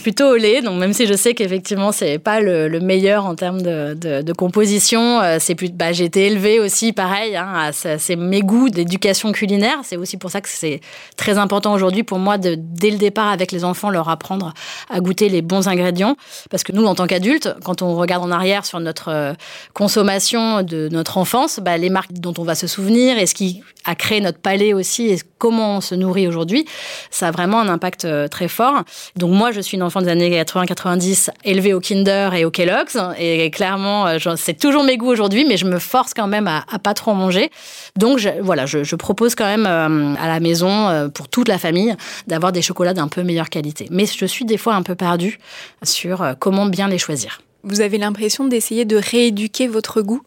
[0.02, 0.62] Plutôt au lait.
[0.62, 5.38] Donc même si je sais qu'effectivement c'est pas le, meilleur en termes de, composition, euh,
[5.40, 5.70] c'est plus.
[5.70, 7.36] Bah, j'ai été élevée aussi pareil.
[7.36, 9.78] Hein, c'est mes goûts d'éducation culinaire.
[9.82, 10.80] C'est aussi pour ça que c'est
[11.16, 14.52] très important aujourd'hui pour moi de dès le départ avec les enfants leur apprendre
[14.90, 16.16] à goûter les bons ingrédients.
[16.50, 19.32] Parce que nous en tant qu'adultes, quand on regarde en arrière sur notre euh,
[19.74, 23.62] consommation de notre enfance, bah, les marques dont on va se souvenir et ce qui
[23.84, 26.66] a créé notre palais aussi et comment on se nourrit aujourd'hui,
[27.10, 28.82] ça a vraiment un impact euh, très fort.
[29.16, 32.98] Donc moi je suis une des années 80-90 élevé au Kinder et au Kellogg's.
[33.18, 36.64] Et clairement, euh, c'est toujours mes goûts aujourd'hui, mais je me force quand même à,
[36.70, 37.50] à pas trop en manger.
[37.96, 41.58] Donc je, voilà, je, propose quand même euh, à la maison, euh, pour toute la
[41.58, 41.94] famille,
[42.26, 43.86] d'avoir des chocolats d'un peu meilleure qualité.
[43.90, 45.38] Mais je suis des fois un peu perdue
[45.82, 47.40] sur comment bien les choisir.
[47.62, 50.22] Vous avez l'impression d'essayer de rééduquer votre goût?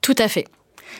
[0.00, 0.46] Tout à fait.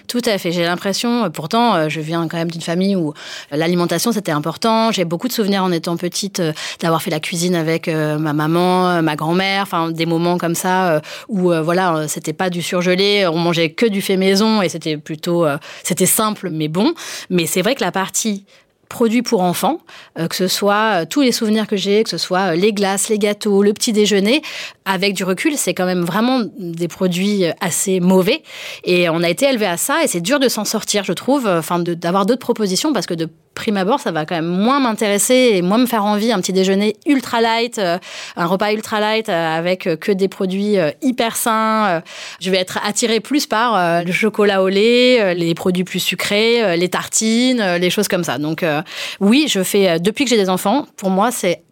[0.06, 0.52] Tout à fait.
[0.52, 3.12] J'ai l'impression, euh, pourtant, euh, je viens quand même d'une famille où
[3.50, 4.92] l'alimentation c'était important.
[4.92, 9.02] J'ai beaucoup de souvenirs en étant petite euh, d'avoir fait la cuisine avec ma maman,
[9.02, 13.70] ma grand-mère, enfin des moments comme ça où voilà, c'était pas du surgelé, on mangeait
[13.70, 15.46] que du fait maison et c'était plutôt,
[15.82, 16.92] c'était simple mais bon.
[17.30, 18.44] Mais c'est vrai que la partie
[18.88, 19.78] produits pour enfants,
[20.16, 23.62] que ce soit tous les souvenirs que j'ai, que ce soit les glaces, les gâteaux,
[23.62, 24.42] le petit déjeuner,
[24.84, 28.42] avec du recul, c'est quand même vraiment des produits assez mauvais.
[28.84, 31.46] Et on a été élevé à ça, et c'est dur de s'en sortir, je trouve,
[31.46, 35.50] enfin, d'avoir d'autres propositions, parce que de prime abord, ça va quand même moins m'intéresser
[35.54, 36.32] et moins me faire envie.
[36.32, 37.98] Un petit déjeuner ultra light, euh,
[38.36, 42.02] un repas ultra light euh, avec que des produits euh, hyper sains.
[42.40, 46.88] je vais être attirée plus par le chocolat au lait, les produits plus sucrés, les
[46.88, 48.38] tartines, les choses comme ça.
[48.38, 48.64] Donc
[49.20, 50.86] oui, je fais depuis que j'ai des enfants.
[50.96, 51.62] Pour moi, c'est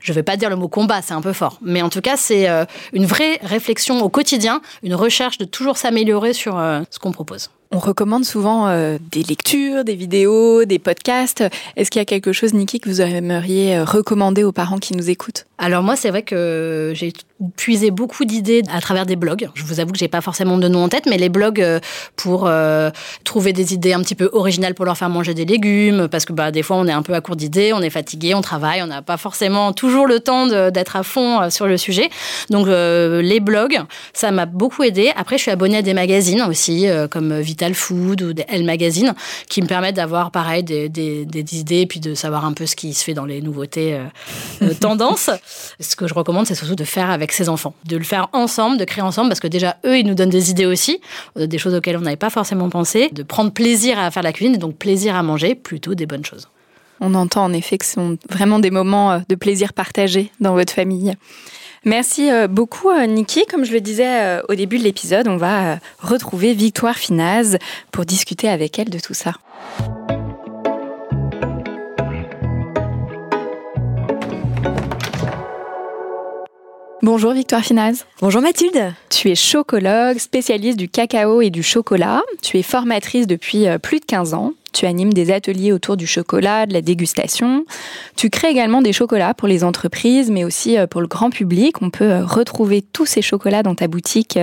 [0.00, 2.00] je ne vais pas dire le mot combat, c'est un peu fort, mais en tout
[2.00, 6.80] cas, c'est euh, une vraie réflexion au quotidien, une recherche de toujours s'améliorer sur euh,
[6.90, 7.50] ce qu'on propose.
[7.70, 11.44] On recommande souvent euh, des lectures, des vidéos, des podcasts.
[11.76, 15.10] Est-ce qu'il y a quelque chose, Niki, que vous aimeriez recommander aux parents qui nous
[15.10, 15.46] écoutent?
[15.58, 17.12] Alors moi, c'est vrai que j'ai
[17.56, 19.48] puisé beaucoup d'idées à travers des blogs.
[19.54, 21.80] Je vous avoue que j'ai pas forcément de nom en tête, mais les blogs euh,
[22.16, 22.90] pour euh,
[23.24, 26.32] trouver des idées un petit peu originales pour leur faire manger des légumes, parce que
[26.32, 28.82] bah, des fois on est un peu à court d'idées, on est fatigué, on travaille,
[28.82, 32.08] on n'a pas forcément toujours le temps d'être à fond euh, sur le sujet.
[32.50, 33.80] Donc les blogs,
[34.12, 35.10] ça m'a beaucoup aidé.
[35.16, 39.14] Après, je suis abonnée à des magazines aussi, comme Vital Food ou des Elle Magazine,
[39.48, 42.76] qui me permettent d'avoir pareil des, des, des, idées, puis de savoir un peu ce
[42.76, 43.98] qui se fait dans les nouveautés
[44.80, 45.30] tendances.
[45.80, 48.76] Ce que je recommande, c'est surtout de faire avec ses enfants, de le faire ensemble,
[48.78, 51.00] de créer ensemble, parce que déjà, eux, ils nous donnent des idées aussi,
[51.38, 54.32] euh, des choses auxquelles on n'avait pas forcément pensé, de prendre plaisir à faire la
[54.32, 56.48] cuisine, et donc plaisir à manger, plutôt des bonnes choses.
[57.00, 60.54] On entend en effet que ce sont vraiment des moments euh, de plaisir partagés dans
[60.54, 61.14] votre famille.
[61.84, 63.44] Merci euh, beaucoup, Niki.
[63.50, 67.58] Comme je le disais au début de l'épisode, on va retrouver Victoire Finaz
[67.92, 69.32] pour discuter avec elle de tout ça.
[77.04, 78.06] Bonjour Victoire Finaz.
[78.22, 78.94] Bonjour Mathilde.
[79.10, 82.22] Tu es chocologue, spécialiste du cacao et du chocolat.
[82.40, 84.54] Tu es formatrice depuis euh, plus de 15 ans.
[84.72, 87.66] Tu animes des ateliers autour du chocolat, de la dégustation.
[88.16, 91.82] Tu crées également des chocolats pour les entreprises, mais aussi euh, pour le grand public.
[91.82, 94.38] On peut euh, retrouver tous ces chocolats dans ta boutique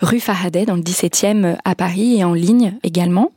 [0.00, 3.32] rue Faraday, dans le 17e à Paris et en ligne également.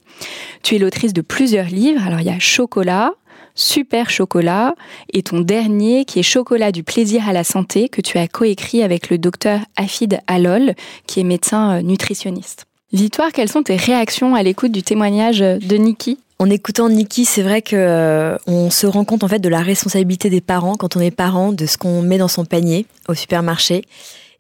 [0.62, 2.06] Tu es l'autrice de plusieurs livres.
[2.06, 3.14] Alors il y a Chocolat,
[3.60, 4.74] Super Chocolat
[5.12, 8.84] et ton dernier qui est Chocolat du plaisir à la santé que tu as coécrit
[8.84, 10.76] avec le docteur Afid Alol
[11.08, 12.66] qui est médecin euh, nutritionniste.
[12.94, 17.42] Victoire, quelles sont tes réactions à l'écoute du témoignage de Niki en écoutant Niki, c'est
[17.42, 20.96] vrai que euh, on se rend compte en fait de la responsabilité des parents quand
[20.96, 23.84] on est parent, de ce qu'on met dans son panier au supermarché.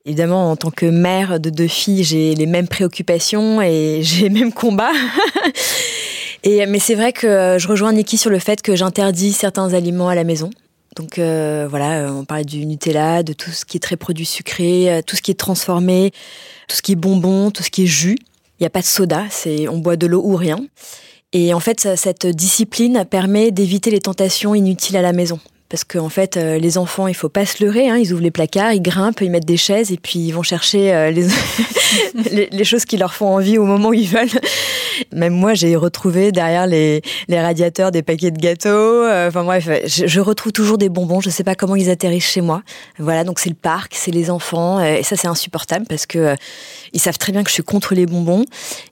[0.05, 4.29] Évidemment, en tant que mère de deux filles, j'ai les mêmes préoccupations et j'ai les
[4.29, 4.93] mêmes combats.
[6.43, 10.09] Et, mais c'est vrai que je rejoins Niki sur le fait que j'interdis certains aliments
[10.09, 10.49] à la maison.
[10.95, 14.91] Donc euh, voilà, on parlait du Nutella, de tout ce qui est très produit sucré,
[14.91, 16.11] euh, tout ce qui est transformé,
[16.67, 18.17] tout ce qui est bonbon, tout ce qui est jus.
[18.59, 20.59] Il n'y a pas de soda, c'est on boit de l'eau ou rien.
[21.31, 25.39] Et en fait, cette discipline permet d'éviter les tentations inutiles à la maison.
[25.69, 27.89] Parce qu'en en fait, euh, les enfants, il faut pas se leurrer.
[27.89, 30.41] Hein, ils ouvrent les placards, ils grimpent, ils mettent des chaises et puis ils vont
[30.41, 31.11] chercher euh,
[32.31, 34.27] les, les, choses qui leur font envie au moment où ils veulent.
[35.13, 38.67] Même moi, j'ai retrouvé derrière les, les, radiateurs des paquets de gâteaux.
[38.67, 41.21] Euh, enfin bref, je, je, retrouve toujours des bonbons.
[41.21, 42.63] Je sais pas comment ils atterrissent chez moi.
[42.97, 44.83] Voilà, donc c'est le parc, c'est les enfants.
[44.83, 46.35] Et ça, c'est insupportable parce que
[46.93, 48.43] ils savent très bien que je suis contre les bonbons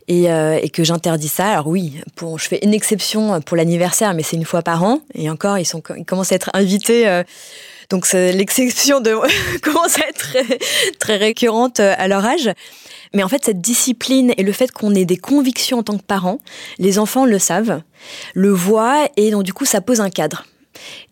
[0.08, 1.48] et, et que j'interdis ça.
[1.48, 5.02] Alors oui, pour, je fais une exception pour l'anniversaire, mais c'est une fois par an.
[5.16, 6.52] Et encore, ils, sont, ils commencent à être
[7.08, 7.24] euh,
[7.90, 9.16] donc l'exception de
[9.62, 10.60] commence à être très,
[11.00, 12.50] très récurrente euh, à leur âge.
[13.14, 16.04] Mais en fait, cette discipline et le fait qu'on ait des convictions en tant que
[16.04, 16.40] parents,
[16.78, 17.82] les enfants le savent,
[18.34, 20.46] le voient, et donc du coup, ça pose un cadre.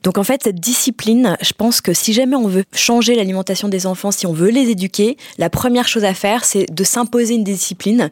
[0.04, 3.88] Donc en fait, cette discipline, je pense que si jamais on veut changer l'alimentation des
[3.88, 7.44] enfants, si on veut les éduquer, la première chose à faire, c'est de s'imposer une
[7.44, 8.10] discipline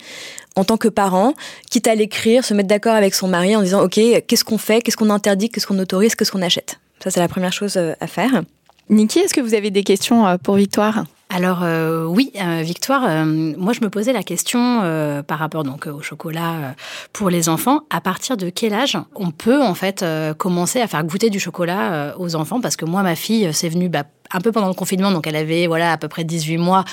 [0.55, 1.33] en tant que parent,
[1.69, 4.81] quitte à l'écrire, se mettre d'accord avec son mari en disant, OK, qu'est-ce qu'on fait,
[4.81, 6.79] qu'est-ce qu'on interdit, qu'est-ce qu'on autorise, qu'est-ce qu'on achète.
[7.03, 8.43] Ça, c'est la première chose euh, à faire.
[8.89, 11.03] Niki, est-ce que vous avez des questions euh, pour Victoire?
[11.29, 16.75] Alors euh, oui, Victoire, moi je me posais la question par rapport donc au chocolat
[17.11, 17.79] pour les enfants.
[17.89, 20.05] À partir de quel âge on peut en fait
[20.37, 22.61] commencer à faire goûter du chocolat aux enfants?
[22.61, 25.35] Parce que moi, ma fille, c'est venu bah, un peu pendant le confinement, donc elle
[25.35, 26.85] avait voilà à peu près 18 mois.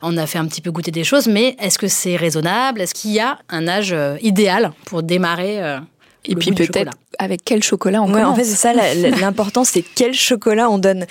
[0.00, 2.80] On a fait un petit peu goûter des choses, mais est-ce que c'est raisonnable?
[2.80, 5.80] Est-ce qu'il y a un âge idéal pour démarrer
[6.24, 8.72] et puis peut-être avec quel chocolat on ouais, En fait, c'est ça
[9.20, 11.06] l'important, c'est quel chocolat on donne.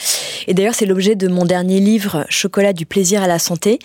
[0.48, 3.80] Et d'ailleurs, c'est l'objet de mon dernier livre, Chocolat du plaisir à la santé.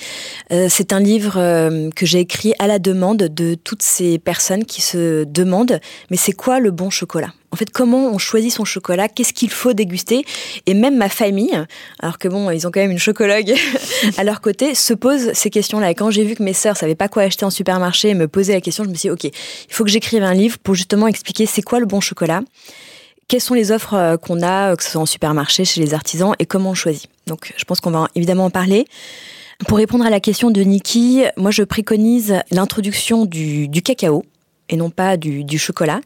[0.53, 4.65] Euh, c'est un livre euh, que j'ai écrit à la demande de toutes ces personnes
[4.65, 5.81] qui se demandent,
[6.11, 7.33] mais c'est quoi le bon chocolat?
[7.53, 10.25] En fait, comment on choisit son chocolat, qu'est-ce qu'il faut déguster.
[10.65, 11.53] Et même ma famille,
[12.01, 13.55] alors que bon, ils ont quand même une chocologue
[14.17, 15.91] à leur côté, se pose ces questions-là.
[15.91, 18.27] Et quand j'ai vu que mes sœurs savaient pas quoi acheter en supermarché et me
[18.27, 20.75] posaient la question, je me suis dit, OK, il faut que j'écrive un livre pour
[20.75, 22.41] justement expliquer c'est quoi le bon chocolat,
[23.29, 26.35] quelles sont les offres euh, qu'on a, que ce soit en supermarché, chez les artisans,
[26.39, 27.11] et comment on choisit.
[27.27, 28.87] Donc, je pense qu'on va évidemment en parler.
[29.69, 34.25] Pour répondre à la question de Niki, moi je préconise l'introduction du, cacao
[34.71, 36.01] et non pas du chocolat.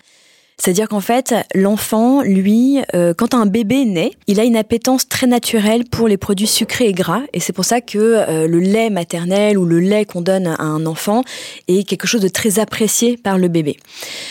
[0.59, 5.27] C'est-à-dire qu'en fait, l'enfant, lui, euh, quand un bébé naît, il a une appétence très
[5.27, 7.21] naturelle pour les produits sucrés et gras.
[7.35, 10.63] Et c'est pour ça que euh, le lait maternel ou le lait qu'on donne à
[10.63, 11.25] un enfant
[11.69, 13.77] est quelque chose de très apprécié par le bébé.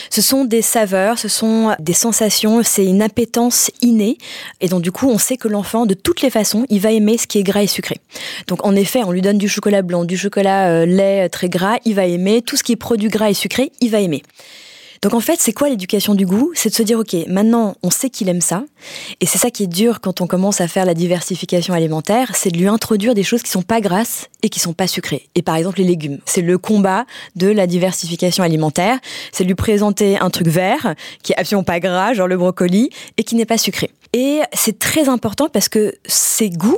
[0.10, 4.18] Ce sont des saveurs, ce sont des sensations, c'est une appétence innée.
[4.62, 7.20] Et donc du coup, on sait que l'enfant, de toutes les façons, il va aimer
[7.20, 7.98] ce qui est gras et sucré.
[8.48, 11.78] Donc en effet, on lui donne du chocolat blanc, du chocolat euh, lait très gras,
[11.86, 12.42] il va aimer.
[12.42, 14.24] Tout ce qui est produit gras et sucré, il va aimer.
[15.02, 16.52] Donc en fait, c'est quoi l'éducation du goût?
[16.56, 18.64] C'est de se dire, ok, maintenant on sait qu'il aime ça,
[19.20, 22.52] et c'est ça qui est dur quand on commence à faire la diversification alimentaire, c'est
[22.52, 25.30] de lui introduire des choses qui sont pas grasses et qui sont pas sucrées.
[25.36, 27.06] Et par exemple les légumes, c'est le combat
[27.36, 29.00] de la diversification alimentaire,
[29.32, 32.90] c'est de lui présenter un truc vert qui est absolument pas gras, genre le brocoli,
[33.18, 33.92] et qui n'est pas sucré.
[34.14, 36.78] Et c'est très important parce que ces goûts,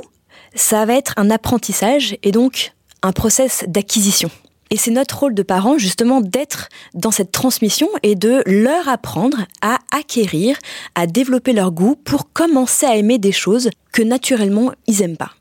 [0.54, 4.30] ça va être un apprentissage et donc un process d'acquisition.
[4.70, 9.46] Et c'est notre rôle de parents justement d'être dans cette transmission et de leur apprendre
[9.62, 10.58] à acquérir,
[10.94, 15.32] à développer leur goût pour commencer à aimer des choses que naturellement ils aiment pas.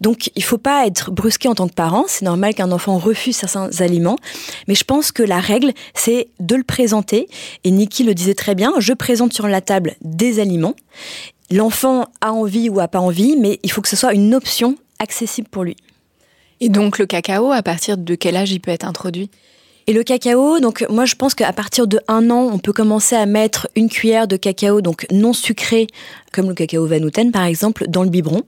[0.00, 3.36] Donc il faut pas être brusqué en tant que parent, c'est normal qu'un enfant refuse
[3.36, 4.16] certains aliments,
[4.68, 7.28] mais je pense que la règle c'est de le présenter
[7.64, 10.74] et Niki le disait très bien, je présente sur la table des aliments.
[11.50, 14.76] L'enfant a envie ou a pas envie, mais il faut que ce soit une option
[14.98, 15.76] accessible pour lui.
[16.60, 19.30] Et donc le cacao, à partir de quel âge il peut être introduit?
[19.86, 23.16] Et le cacao, donc moi je pense qu'à partir de un an, on peut commencer
[23.16, 25.88] à mettre une cuillère de cacao, donc non sucré,
[26.32, 28.42] comme le cacao Vanouten par exemple, dans le biberon.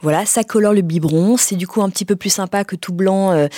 [0.00, 2.92] Voilà, ça colore le biberon, c'est du coup un petit peu plus sympa que tout
[2.92, 3.48] blanc euh,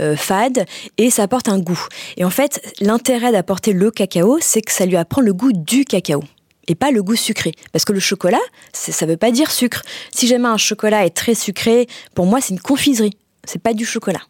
[0.00, 0.64] euh, fade,
[0.96, 1.86] et ça apporte un goût.
[2.16, 5.84] Et en fait, l'intérêt d'apporter le cacao, c'est que ça lui apprend le goût du
[5.84, 6.22] cacao
[6.68, 7.52] et pas le goût sucré.
[7.72, 8.40] Parce que le chocolat,
[8.72, 9.82] ça veut pas dire sucre.
[10.12, 13.84] Si jamais un chocolat est très sucré, pour moi, c'est une confiserie c'est pas du
[13.84, 14.22] chocolat.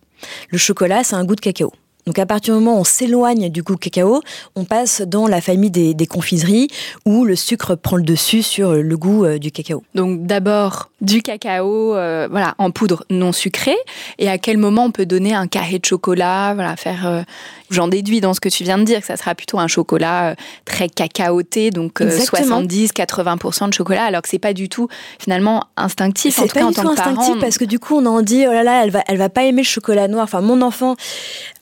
[0.50, 1.72] Le chocolat, c'est un goût de cacao.
[2.06, 4.22] Donc à partir du moment où on s'éloigne du goût cacao,
[4.54, 6.68] on passe dans la famille des, confiseries
[7.04, 9.82] où le sucre prend le dessus sur le goût euh, du cacao.
[9.96, 13.76] Donc d'abord du cacao euh, voilà, en poudre non sucrée
[14.18, 17.22] et à quel moment on peut donner un carré de chocolat, voilà, faire euh,
[17.70, 20.36] j'en déduis dans ce que tu viens de dire que ça sera plutôt un chocolat
[20.64, 23.36] très cacaoté donc 70 80
[23.68, 26.82] de chocolat alors que c'est pas du tout finalement instinctif en tout cas en tant
[26.82, 29.18] que instinctif parce que du coup on en dit oh là là elle va elle
[29.18, 30.24] va pas aimer le chocolat noir.
[30.24, 30.96] Enfin mon enfant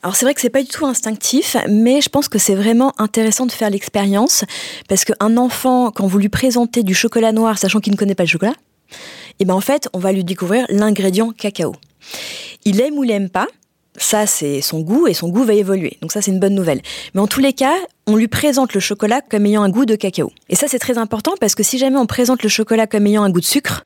[0.02, 2.92] alors c'est vrai que c'est pas du tout instinctif, mais je pense que c'est vraiment
[2.98, 4.44] intéressant de faire l'expérience
[4.86, 8.24] parce qu'un enfant, quand vous lui présentez du chocolat noir, sachant qu'il ne connaît pas
[8.24, 8.94] le chocolat, et
[9.40, 11.74] eh ben en fait, on va lui découvrir l'ingrédient cacao.
[12.66, 13.48] Il aime ou il aime pas,
[13.96, 15.98] ça c'est son goût et son goût va évoluer.
[16.00, 16.80] Donc ça c'est une bonne nouvelle.
[17.14, 17.74] Mais en tous les cas,
[18.06, 20.32] on lui présente le chocolat comme ayant un goût de cacao.
[20.48, 23.22] Et ça c'est très important parce que si jamais on présente le chocolat comme ayant
[23.22, 23.84] un goût de sucre,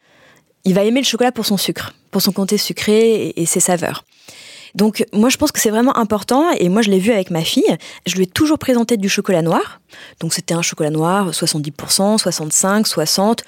[0.65, 4.05] il va aimer le chocolat pour son sucre, pour son comté sucré et ses saveurs.
[4.75, 7.43] Donc moi je pense que c'est vraiment important et moi je l'ai vu avec ma
[7.43, 9.81] fille, je lui ai toujours présenté du chocolat noir.
[10.21, 13.45] Donc c'était un chocolat noir 70%, 65, 60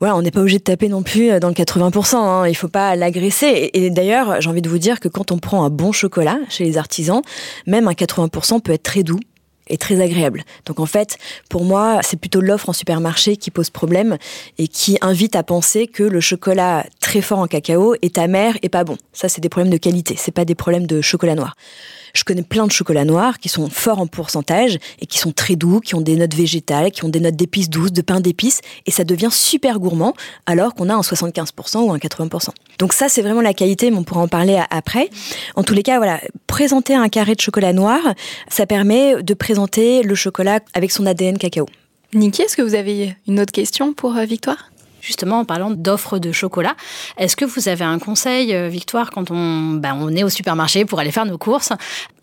[0.00, 2.16] voilà, on n'est pas obligé de taper non plus dans le 80%.
[2.16, 3.70] Hein, il faut pas l'agresser.
[3.74, 6.64] Et, d'ailleurs, j'ai envie de vous dire que quand on prend un bon chocolat chez
[6.64, 7.20] les artisans,
[7.66, 9.20] même un 80% peut être très doux
[9.70, 10.42] est très agréable.
[10.66, 11.16] Donc en fait,
[11.48, 14.18] pour moi, c'est plutôt l'offre en supermarché qui pose problème
[14.58, 18.68] et qui invite à penser que le chocolat très fort en cacao est amer et
[18.68, 18.96] pas bon.
[19.12, 21.54] Ça, c'est des problèmes de qualité, c'est pas des problèmes de chocolat noir.
[22.14, 25.56] Je connais plein de chocolats noirs qui sont forts en pourcentage et qui sont très
[25.56, 28.60] doux, qui ont des notes végétales, qui ont des notes d'épices douces, de pain d'épices,
[28.86, 30.14] et ça devient super gourmand
[30.46, 32.48] alors qu'on a un 75% ou un 80%.
[32.78, 35.10] Donc ça, c'est vraiment la qualité, mais on pourra en parler après.
[35.56, 38.00] En tous les cas, voilà, présenter un carré de chocolat noir,
[38.48, 41.66] ça permet de présenter le chocolat avec son ADN cacao.
[42.12, 44.70] Niki, est-ce que vous avez une autre question pour euh, Victoire?
[45.10, 46.76] Justement, en parlant d'offres de chocolat,
[47.18, 50.84] est-ce que vous avez un conseil, euh, Victoire, quand on, ben, on est au supermarché
[50.84, 51.72] pour aller faire nos courses?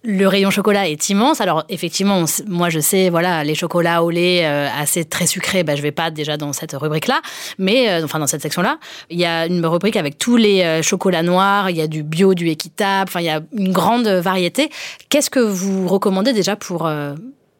[0.05, 1.41] Le rayon chocolat est immense.
[1.41, 5.75] Alors, effectivement, moi, je sais, voilà, les chocolats au lait euh, assez très sucrés, ben,
[5.75, 7.19] je vais pas déjà dans cette rubrique-là,
[7.57, 11.23] mais euh, enfin dans cette section-là, il y a une rubrique avec tous les chocolats
[11.23, 11.69] noirs.
[11.69, 13.09] Il y a du bio, du équitable.
[13.09, 14.69] Enfin, il y a une grande variété.
[15.09, 16.89] Qu'est-ce que vous recommandez déjà pour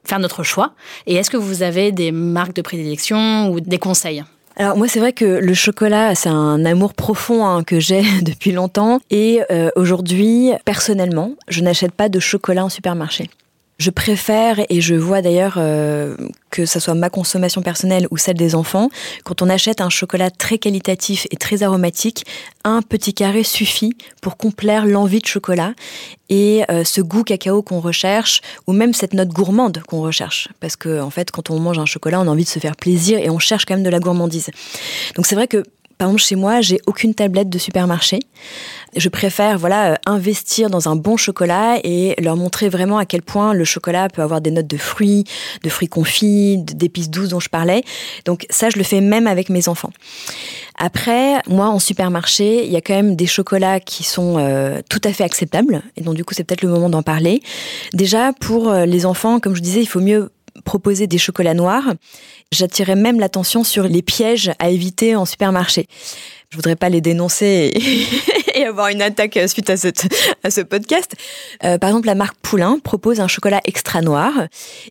[0.06, 0.72] faire notre choix?
[1.06, 4.24] Et est-ce que vous avez des marques de prédilection ou des conseils?
[4.60, 8.52] Alors moi c'est vrai que le chocolat c'est un amour profond hein, que j'ai depuis
[8.52, 13.30] longtemps et euh, aujourd'hui personnellement je n'achète pas de chocolat en supermarché.
[13.78, 16.16] Je préfère, et je vois d'ailleurs euh,
[16.50, 18.90] que ce soit ma consommation personnelle ou celle des enfants,
[19.24, 22.26] quand on achète un chocolat très qualitatif et très aromatique,
[22.64, 25.74] un petit carré suffit pour complaire l'envie de chocolat
[26.30, 30.50] et euh, ce goût cacao qu'on recherche, ou même cette note gourmande qu'on recherche.
[30.60, 32.76] Parce que en fait, quand on mange un chocolat, on a envie de se faire
[32.76, 34.50] plaisir et on cherche quand même de la gourmandise.
[35.16, 35.64] Donc c'est vrai que
[35.98, 38.20] par exemple, chez moi, j'ai aucune tablette de supermarché.
[38.96, 43.22] Je préfère voilà euh, investir dans un bon chocolat et leur montrer vraiment à quel
[43.22, 45.24] point le chocolat peut avoir des notes de fruits,
[45.64, 47.84] de fruits confits, d'épices douces dont je parlais.
[48.26, 49.92] Donc ça, je le fais même avec mes enfants.
[50.78, 55.02] Après, moi, en supermarché, il y a quand même des chocolats qui sont euh, tout
[55.04, 55.82] à fait acceptables.
[55.96, 57.42] Et donc, du coup, c'est peut-être le moment d'en parler.
[57.94, 60.30] Déjà, pour euh, les enfants, comme je disais, il faut mieux
[60.64, 61.94] proposer des chocolats noirs.
[62.52, 65.88] J'attirais même l'attention sur les pièges à éviter en supermarché.
[66.50, 67.74] Je voudrais pas les dénoncer
[68.56, 71.14] et, avoir une attaque suite à, ce podcast.
[71.66, 74.32] Euh, par exemple, la marque Poulain propose un chocolat extra noir.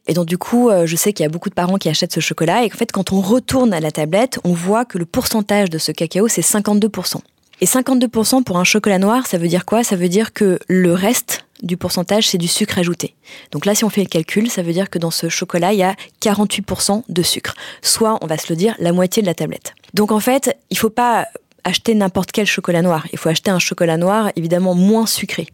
[0.07, 2.13] Et donc, du coup, euh, je sais qu'il y a beaucoup de parents qui achètent
[2.13, 2.63] ce chocolat.
[2.65, 5.79] Et en fait, quand on retourne à la tablette, on voit que le pourcentage de
[5.79, 7.21] ce cacao, c'est 52%.
[7.61, 9.83] Et 52% pour un chocolat noir, ça veut dire quoi?
[9.83, 13.15] Ça veut dire que le reste du pourcentage, c'est du sucre ajouté.
[13.51, 15.79] Donc là, si on fait le calcul, ça veut dire que dans ce chocolat, il
[15.79, 17.55] y a 48% de sucre.
[17.81, 19.75] Soit, on va se le dire, la moitié de la tablette.
[19.95, 21.27] Donc en fait, il faut pas
[21.65, 23.07] acheter n'importe quel chocolat noir.
[23.13, 25.49] Il faut acheter un chocolat noir évidemment moins sucré.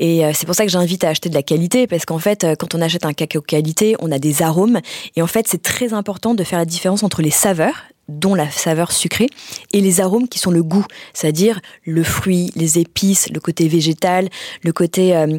[0.00, 2.42] Et euh, c'est pour ça que j'invite à acheter de la qualité parce qu'en fait,
[2.42, 4.80] euh, quand on achète un cacao qualité, on a des arômes.
[5.14, 8.50] Et en fait, c'est très important de faire la différence entre les saveurs dont la
[8.50, 9.28] saveur sucrée,
[9.72, 10.84] et les arômes qui sont le goût,
[11.14, 14.28] c'est-à-dire le fruit, les épices, le côté végétal,
[14.62, 15.38] le côté euh,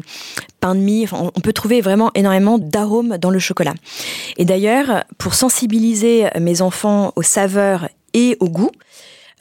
[0.60, 1.06] pain de mie.
[1.12, 3.74] on peut trouver vraiment énormément d'arômes dans le chocolat.
[4.36, 8.70] Et d'ailleurs, pour sensibiliser mes enfants aux saveurs et au goût,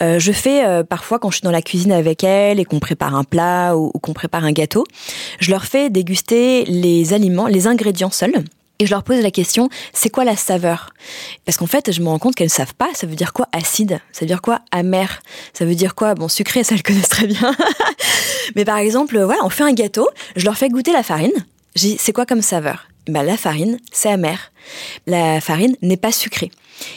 [0.02, 2.80] euh, je fais euh, parfois quand je suis dans la cuisine avec elles et qu'on
[2.80, 4.86] prépare un plat ou, qu'on prépare un gâteau,
[5.40, 8.44] je leur fais déguster les aliments, les ingrédients seuls.
[8.80, 10.94] Et je leur pose la question, c'est quoi la saveur?
[11.46, 12.90] Parce qu'en fait, je me rends compte qu'elles ne savent pas.
[12.96, 14.00] Ça veut dire quoi acide?
[14.12, 15.22] Ça veut dire quoi amer?
[15.54, 17.56] Ça veut dire quoi Bon, sucré, ça elles connaissent très bien.
[18.56, 21.32] Mais par exemple, voilà, on fait un gâteau, je leur fais goûter la farine.
[21.76, 22.88] J'ai c'est quoi comme saveur?
[23.08, 24.52] Bah, La farine, c'est amer.
[25.08, 26.52] La farine n'est pas sucrée.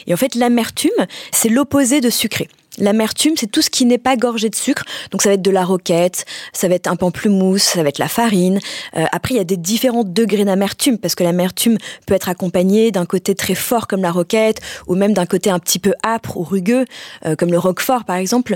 [0.07, 0.91] Et en fait, l'amertume,
[1.31, 2.49] c'est l'opposé de sucré.
[2.79, 4.83] L'amertume, c'est tout ce qui n'est pas gorgé de sucre.
[5.11, 7.97] Donc ça va être de la roquette, ça va être un pamplemousse, ça va être
[7.97, 8.59] la farine.
[8.95, 12.91] Euh, après, il y a des différents degrés d'amertume parce que l'amertume peut être accompagnée
[12.91, 16.37] d'un côté très fort comme la roquette ou même d'un côté un petit peu âpre
[16.37, 16.85] ou rugueux
[17.25, 18.55] euh, comme le roquefort par exemple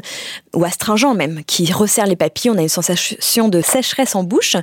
[0.54, 2.52] ou astringent même qui resserre les papilles.
[2.52, 4.56] On a une sensation de sécheresse en bouche.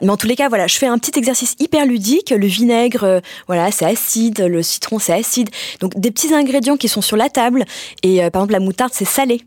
[0.00, 2.30] Mais en tous les cas, voilà, je fais un petit exercice hyper ludique.
[2.30, 4.40] Le vinaigre, euh, voilà, c'est acide.
[4.40, 5.50] Le citron, c'est acide.
[5.80, 7.64] Donc des petits ingrédients qui sont sur la table.
[8.02, 9.42] Et par exemple, la moutarde, c'est salé.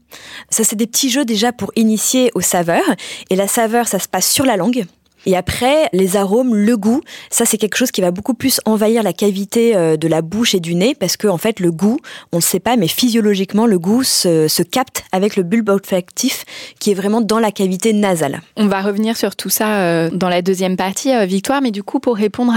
[0.50, 2.96] Ça, c'est des petits jeux déjà pour initier aux saveurs.
[3.30, 4.86] Et la saveur, ça se passe sur la langue.
[5.26, 9.04] Et après, les arômes, le goût, ça c'est quelque chose qui va beaucoup plus envahir
[9.04, 11.98] la cavité euh, de la bouche et du nez parce que en fait le goût,
[12.32, 16.46] on ne sait pas, mais physiologiquement le goût se, capte avec le bulbe olfactif
[16.80, 18.42] qui est vraiment dans la cavité nasale.
[18.56, 21.84] On va revenir sur tout ça euh, dans la deuxième partie, euh, Victoire, mais du
[21.84, 22.54] coup pour répondre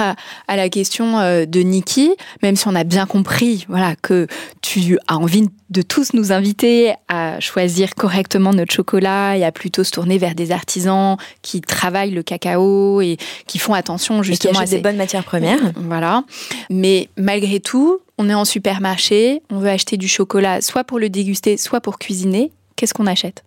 [0.46, 2.12] à, la question de Niki,
[2.42, 4.28] même si on a bien compris, voilà que
[4.60, 9.84] tu as envie de tous nous inviter à choisir correctement notre chocolat et à plutôt
[9.84, 13.16] se tourner vers des artisans qui travaillent le cacao et
[13.46, 15.72] qui font attention justement à ces des bonnes matières premières.
[15.76, 16.24] Voilà.
[16.70, 21.08] Mais malgré tout, on est en supermarché, on veut acheter du chocolat soit pour le
[21.08, 22.50] déguster, soit pour cuisiner.
[22.74, 23.44] Qu'est-ce qu'on achète?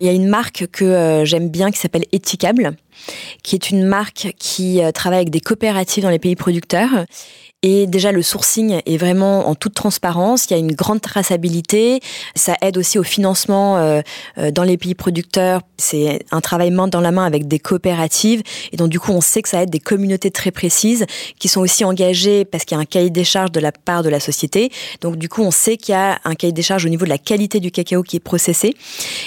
[0.00, 2.76] Il y a une marque que euh, j'aime bien qui s'appelle Etikable,
[3.42, 7.04] qui est une marque qui euh, travaille avec des coopératives dans les pays producteurs
[7.64, 10.46] et déjà, le sourcing est vraiment en toute transparence.
[10.46, 11.98] Il y a une grande traçabilité.
[12.36, 14.00] Ça aide aussi au financement euh,
[14.38, 15.62] euh, dans les pays producteurs.
[15.76, 18.44] C'est un travail main dans la main avec des coopératives.
[18.70, 21.04] Et donc, du coup, on sait que ça aide des communautés très précises
[21.40, 24.04] qui sont aussi engagées parce qu'il y a un cahier des charges de la part
[24.04, 24.70] de la société.
[25.00, 27.10] Donc, du coup, on sait qu'il y a un cahier des charges au niveau de
[27.10, 28.76] la qualité du cacao qui est processé.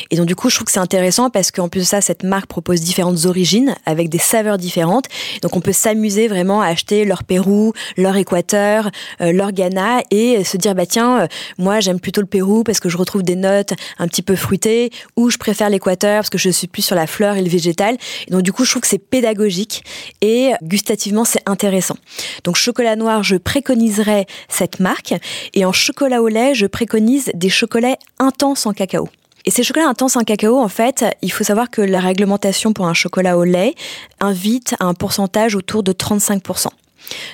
[0.10, 2.24] Et donc, du coup, je trouve que c'est intéressant parce qu'en plus de ça, cette
[2.24, 5.08] marque propose différentes origines avec des saveurs différentes.
[5.42, 10.58] Donc, on peut s'amuser vraiment à acheter leur Pérou, leur Équateur, euh, l'Organa et se
[10.58, 13.74] dire bah tiens, euh, moi j'aime plutôt le Pérou parce que je retrouve des notes
[14.00, 17.08] un petit peu fruitées ou je préfère l'Équateur parce que je suis plus sur la
[17.08, 17.98] fleur et le végétal.
[18.28, 19.84] Et donc du coup, je trouve que c'est pédagogique
[20.22, 21.98] et gustativement c'est intéressant.
[22.44, 25.14] Donc chocolat noir, je préconiserais cette marque
[25.54, 29.10] et en chocolat au lait, je préconise des chocolats intenses en cacao.
[29.46, 32.86] Et ces chocolats intenses en cacao, en fait, il faut savoir que la réglementation pour
[32.88, 33.74] un chocolat au lait
[34.20, 36.68] invite à un pourcentage autour de 35%.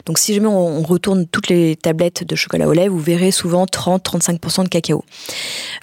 [0.06, 3.66] Donc si jamais on retourne toutes les tablettes de chocolat au lait, vous verrez souvent
[3.66, 5.04] 30-35% de cacao.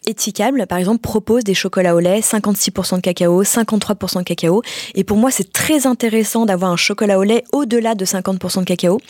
[0.06, 4.62] Etikable, par exemple, propose des chocolats au lait 56% de cacao, 53% de cacao.
[4.94, 8.64] Et pour moi, c'est très intéressant d'avoir un chocolat au lait au-delà de 50% de
[8.64, 9.00] cacao,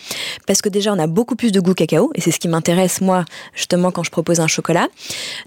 [0.47, 3.01] parce que déjà, on a beaucoup plus de goût cacao, et c'est ce qui m'intéresse,
[3.01, 3.24] moi,
[3.55, 4.89] justement, quand je propose un chocolat.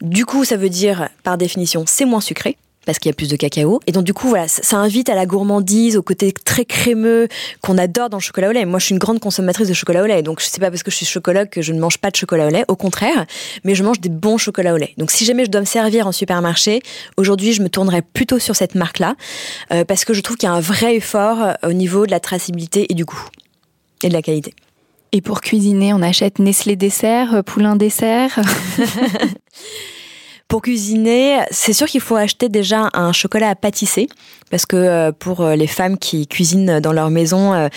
[0.01, 2.57] Du coup, ça veut dire, par définition, c'est moins sucré
[2.87, 3.81] parce qu'il y a plus de cacao.
[3.85, 7.27] Et donc du coup, voilà, ça, invite à la gourmandise, au côté très crémeux
[7.61, 8.65] qu'on adore dans le chocolat au lait.
[8.65, 10.83] Moi, je suis une grande consommatrice de chocolat au lait, donc je sais pas parce
[10.83, 12.63] que je suis chocologue que je ne mange pas de chocolat au lait.
[12.69, 13.25] Au contraire,
[13.65, 14.93] mais je mange des bons chocolats au lait.
[14.97, 16.81] Donc si jamais je dois me servir en supermarché,
[17.17, 19.15] aujourd'hui, je me tournerai plutôt sur cette marque-là
[19.73, 22.11] euh, parce que je trouve qu'il y a un vrai effort euh, au niveau de
[22.11, 23.27] la traçabilité et du goût
[24.01, 24.53] et de la qualité.
[25.11, 28.39] Et pour cuisiner, on achète Nestlé dessert, euh, Poulain dessert.
[30.47, 34.07] Pour cuisiner, c'est sûr qu'il faut acheter déjà un chocolat à pâtisser
[34.49, 37.67] parce que euh, pour euh, les femmes qui cuisinent dans leur maison, euh,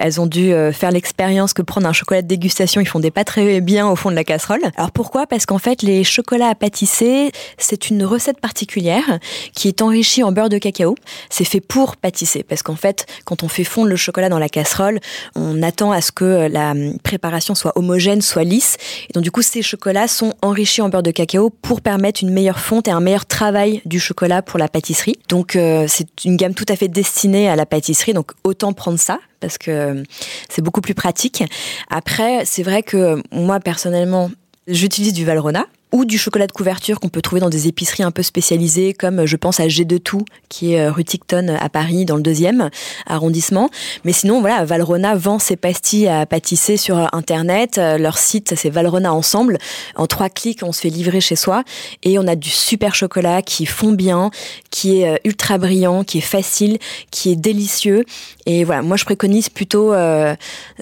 [0.00, 3.24] elles ont dû faire l'expérience que prendre un chocolat de dégustation, ils font des pas
[3.24, 4.60] très bien au fond de la casserole.
[4.76, 5.26] Alors pourquoi?
[5.26, 9.18] Parce qu'en fait, les chocolats à pâtisser, c'est une recette particulière
[9.54, 10.96] qui est enrichie en beurre de cacao.
[11.30, 14.48] C'est fait pour pâtisser parce qu'en fait, quand on fait fondre le chocolat dans la
[14.48, 15.00] casserole,
[15.34, 18.76] on attend à ce que la préparation soit homogène, soit lisse.
[19.08, 22.30] Et donc du coup, ces chocolats sont enrichis en beurre de cacao pour permettre une
[22.30, 25.16] meilleure fonte et un meilleur travail du chocolat pour la pâtisserie.
[25.28, 28.98] Donc euh, c'est une gamme tout à fait destinée à la pâtisserie, donc autant prendre
[28.98, 30.02] ça parce que euh,
[30.48, 31.44] c'est beaucoup plus pratique.
[31.90, 34.30] Après, c'est vrai que moi personnellement,
[34.66, 38.10] j'utilise du Valrhona ou du chocolat de couverture qu'on peut trouver dans des épiceries un
[38.10, 41.70] peu spécialisées, comme je pense à G de Tout, qui est euh, rue Ticton à
[41.70, 42.68] Paris, dans le deuxième
[43.06, 43.70] arrondissement.
[44.04, 47.78] Mais sinon, voilà, Valrona vend ses pastilles à pâtisser sur Internet.
[47.78, 49.56] Euh, leur site, c'est Valrona Ensemble.
[49.94, 51.64] En trois clics, on se fait livrer chez soi
[52.02, 54.30] et on a du super chocolat qui fond bien,
[54.70, 56.76] qui est euh, ultra brillant, qui est facile,
[57.10, 58.04] qui est délicieux.
[58.44, 59.92] Et voilà, moi je préconise plutôt,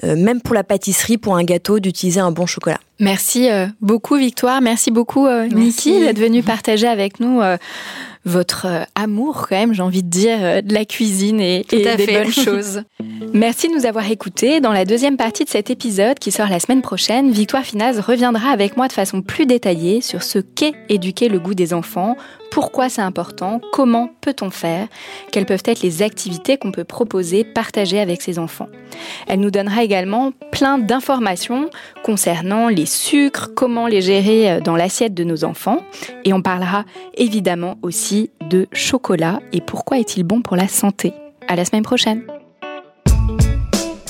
[0.03, 2.79] même pour la pâtisserie, pour un gâteau, d'utiliser un bon chocolat.
[2.99, 3.49] Merci
[3.81, 7.41] beaucoup Victoire, merci beaucoup Niki d'être venue partager avec nous
[8.25, 12.05] votre euh, amour quand même, j'ai envie de dire, euh, de la cuisine et, des
[12.07, 12.81] bonnes choses.
[13.33, 14.59] Merci de nous avoir écoutés.
[14.59, 18.49] Dans la deuxième partie de cet épisode qui sort la semaine prochaine, Victoire Finaz reviendra
[18.49, 22.15] avec moi de façon plus détaillée sur ce qu'est éduquer le goût des enfants,
[22.55, 24.87] pourquoi c'est important, comment peut-on faire,
[25.31, 28.69] quelles peuvent être les activités qu'on peut proposer, partager avec ses enfants.
[29.27, 31.69] Elle nous donnera également plein d'informations
[32.03, 35.79] concernant les sucres, comment les gérer euh, dans l'assiette de nos enfants,
[36.23, 38.14] et on parlera évidemment aussi
[38.49, 41.13] de chocolat et pourquoi est-il bon pour la santé?
[41.47, 42.23] À la semaine prochaine.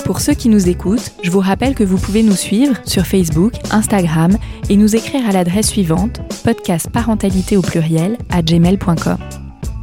[0.04, 3.54] Pour ceux qui nous écoutent, je vous rappelle que vous pouvez nous suivre sur Facebook,
[3.72, 4.36] Instagram
[4.68, 9.18] et nous écrire à l'adresse suivante podcast parentalité au pluriel à gmail.com.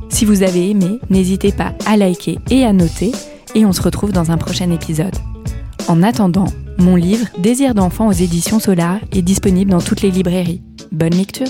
[0.10, 3.12] Si vous avez aimé, n'hésitez pas à liker et à noter
[3.54, 5.16] et on se retrouve dans un prochain épisode.
[5.90, 6.48] En attendant,
[6.78, 10.62] mon livre Désir d'enfant aux éditions Solar est disponible dans toutes les librairies.
[10.92, 11.48] Bonne lecture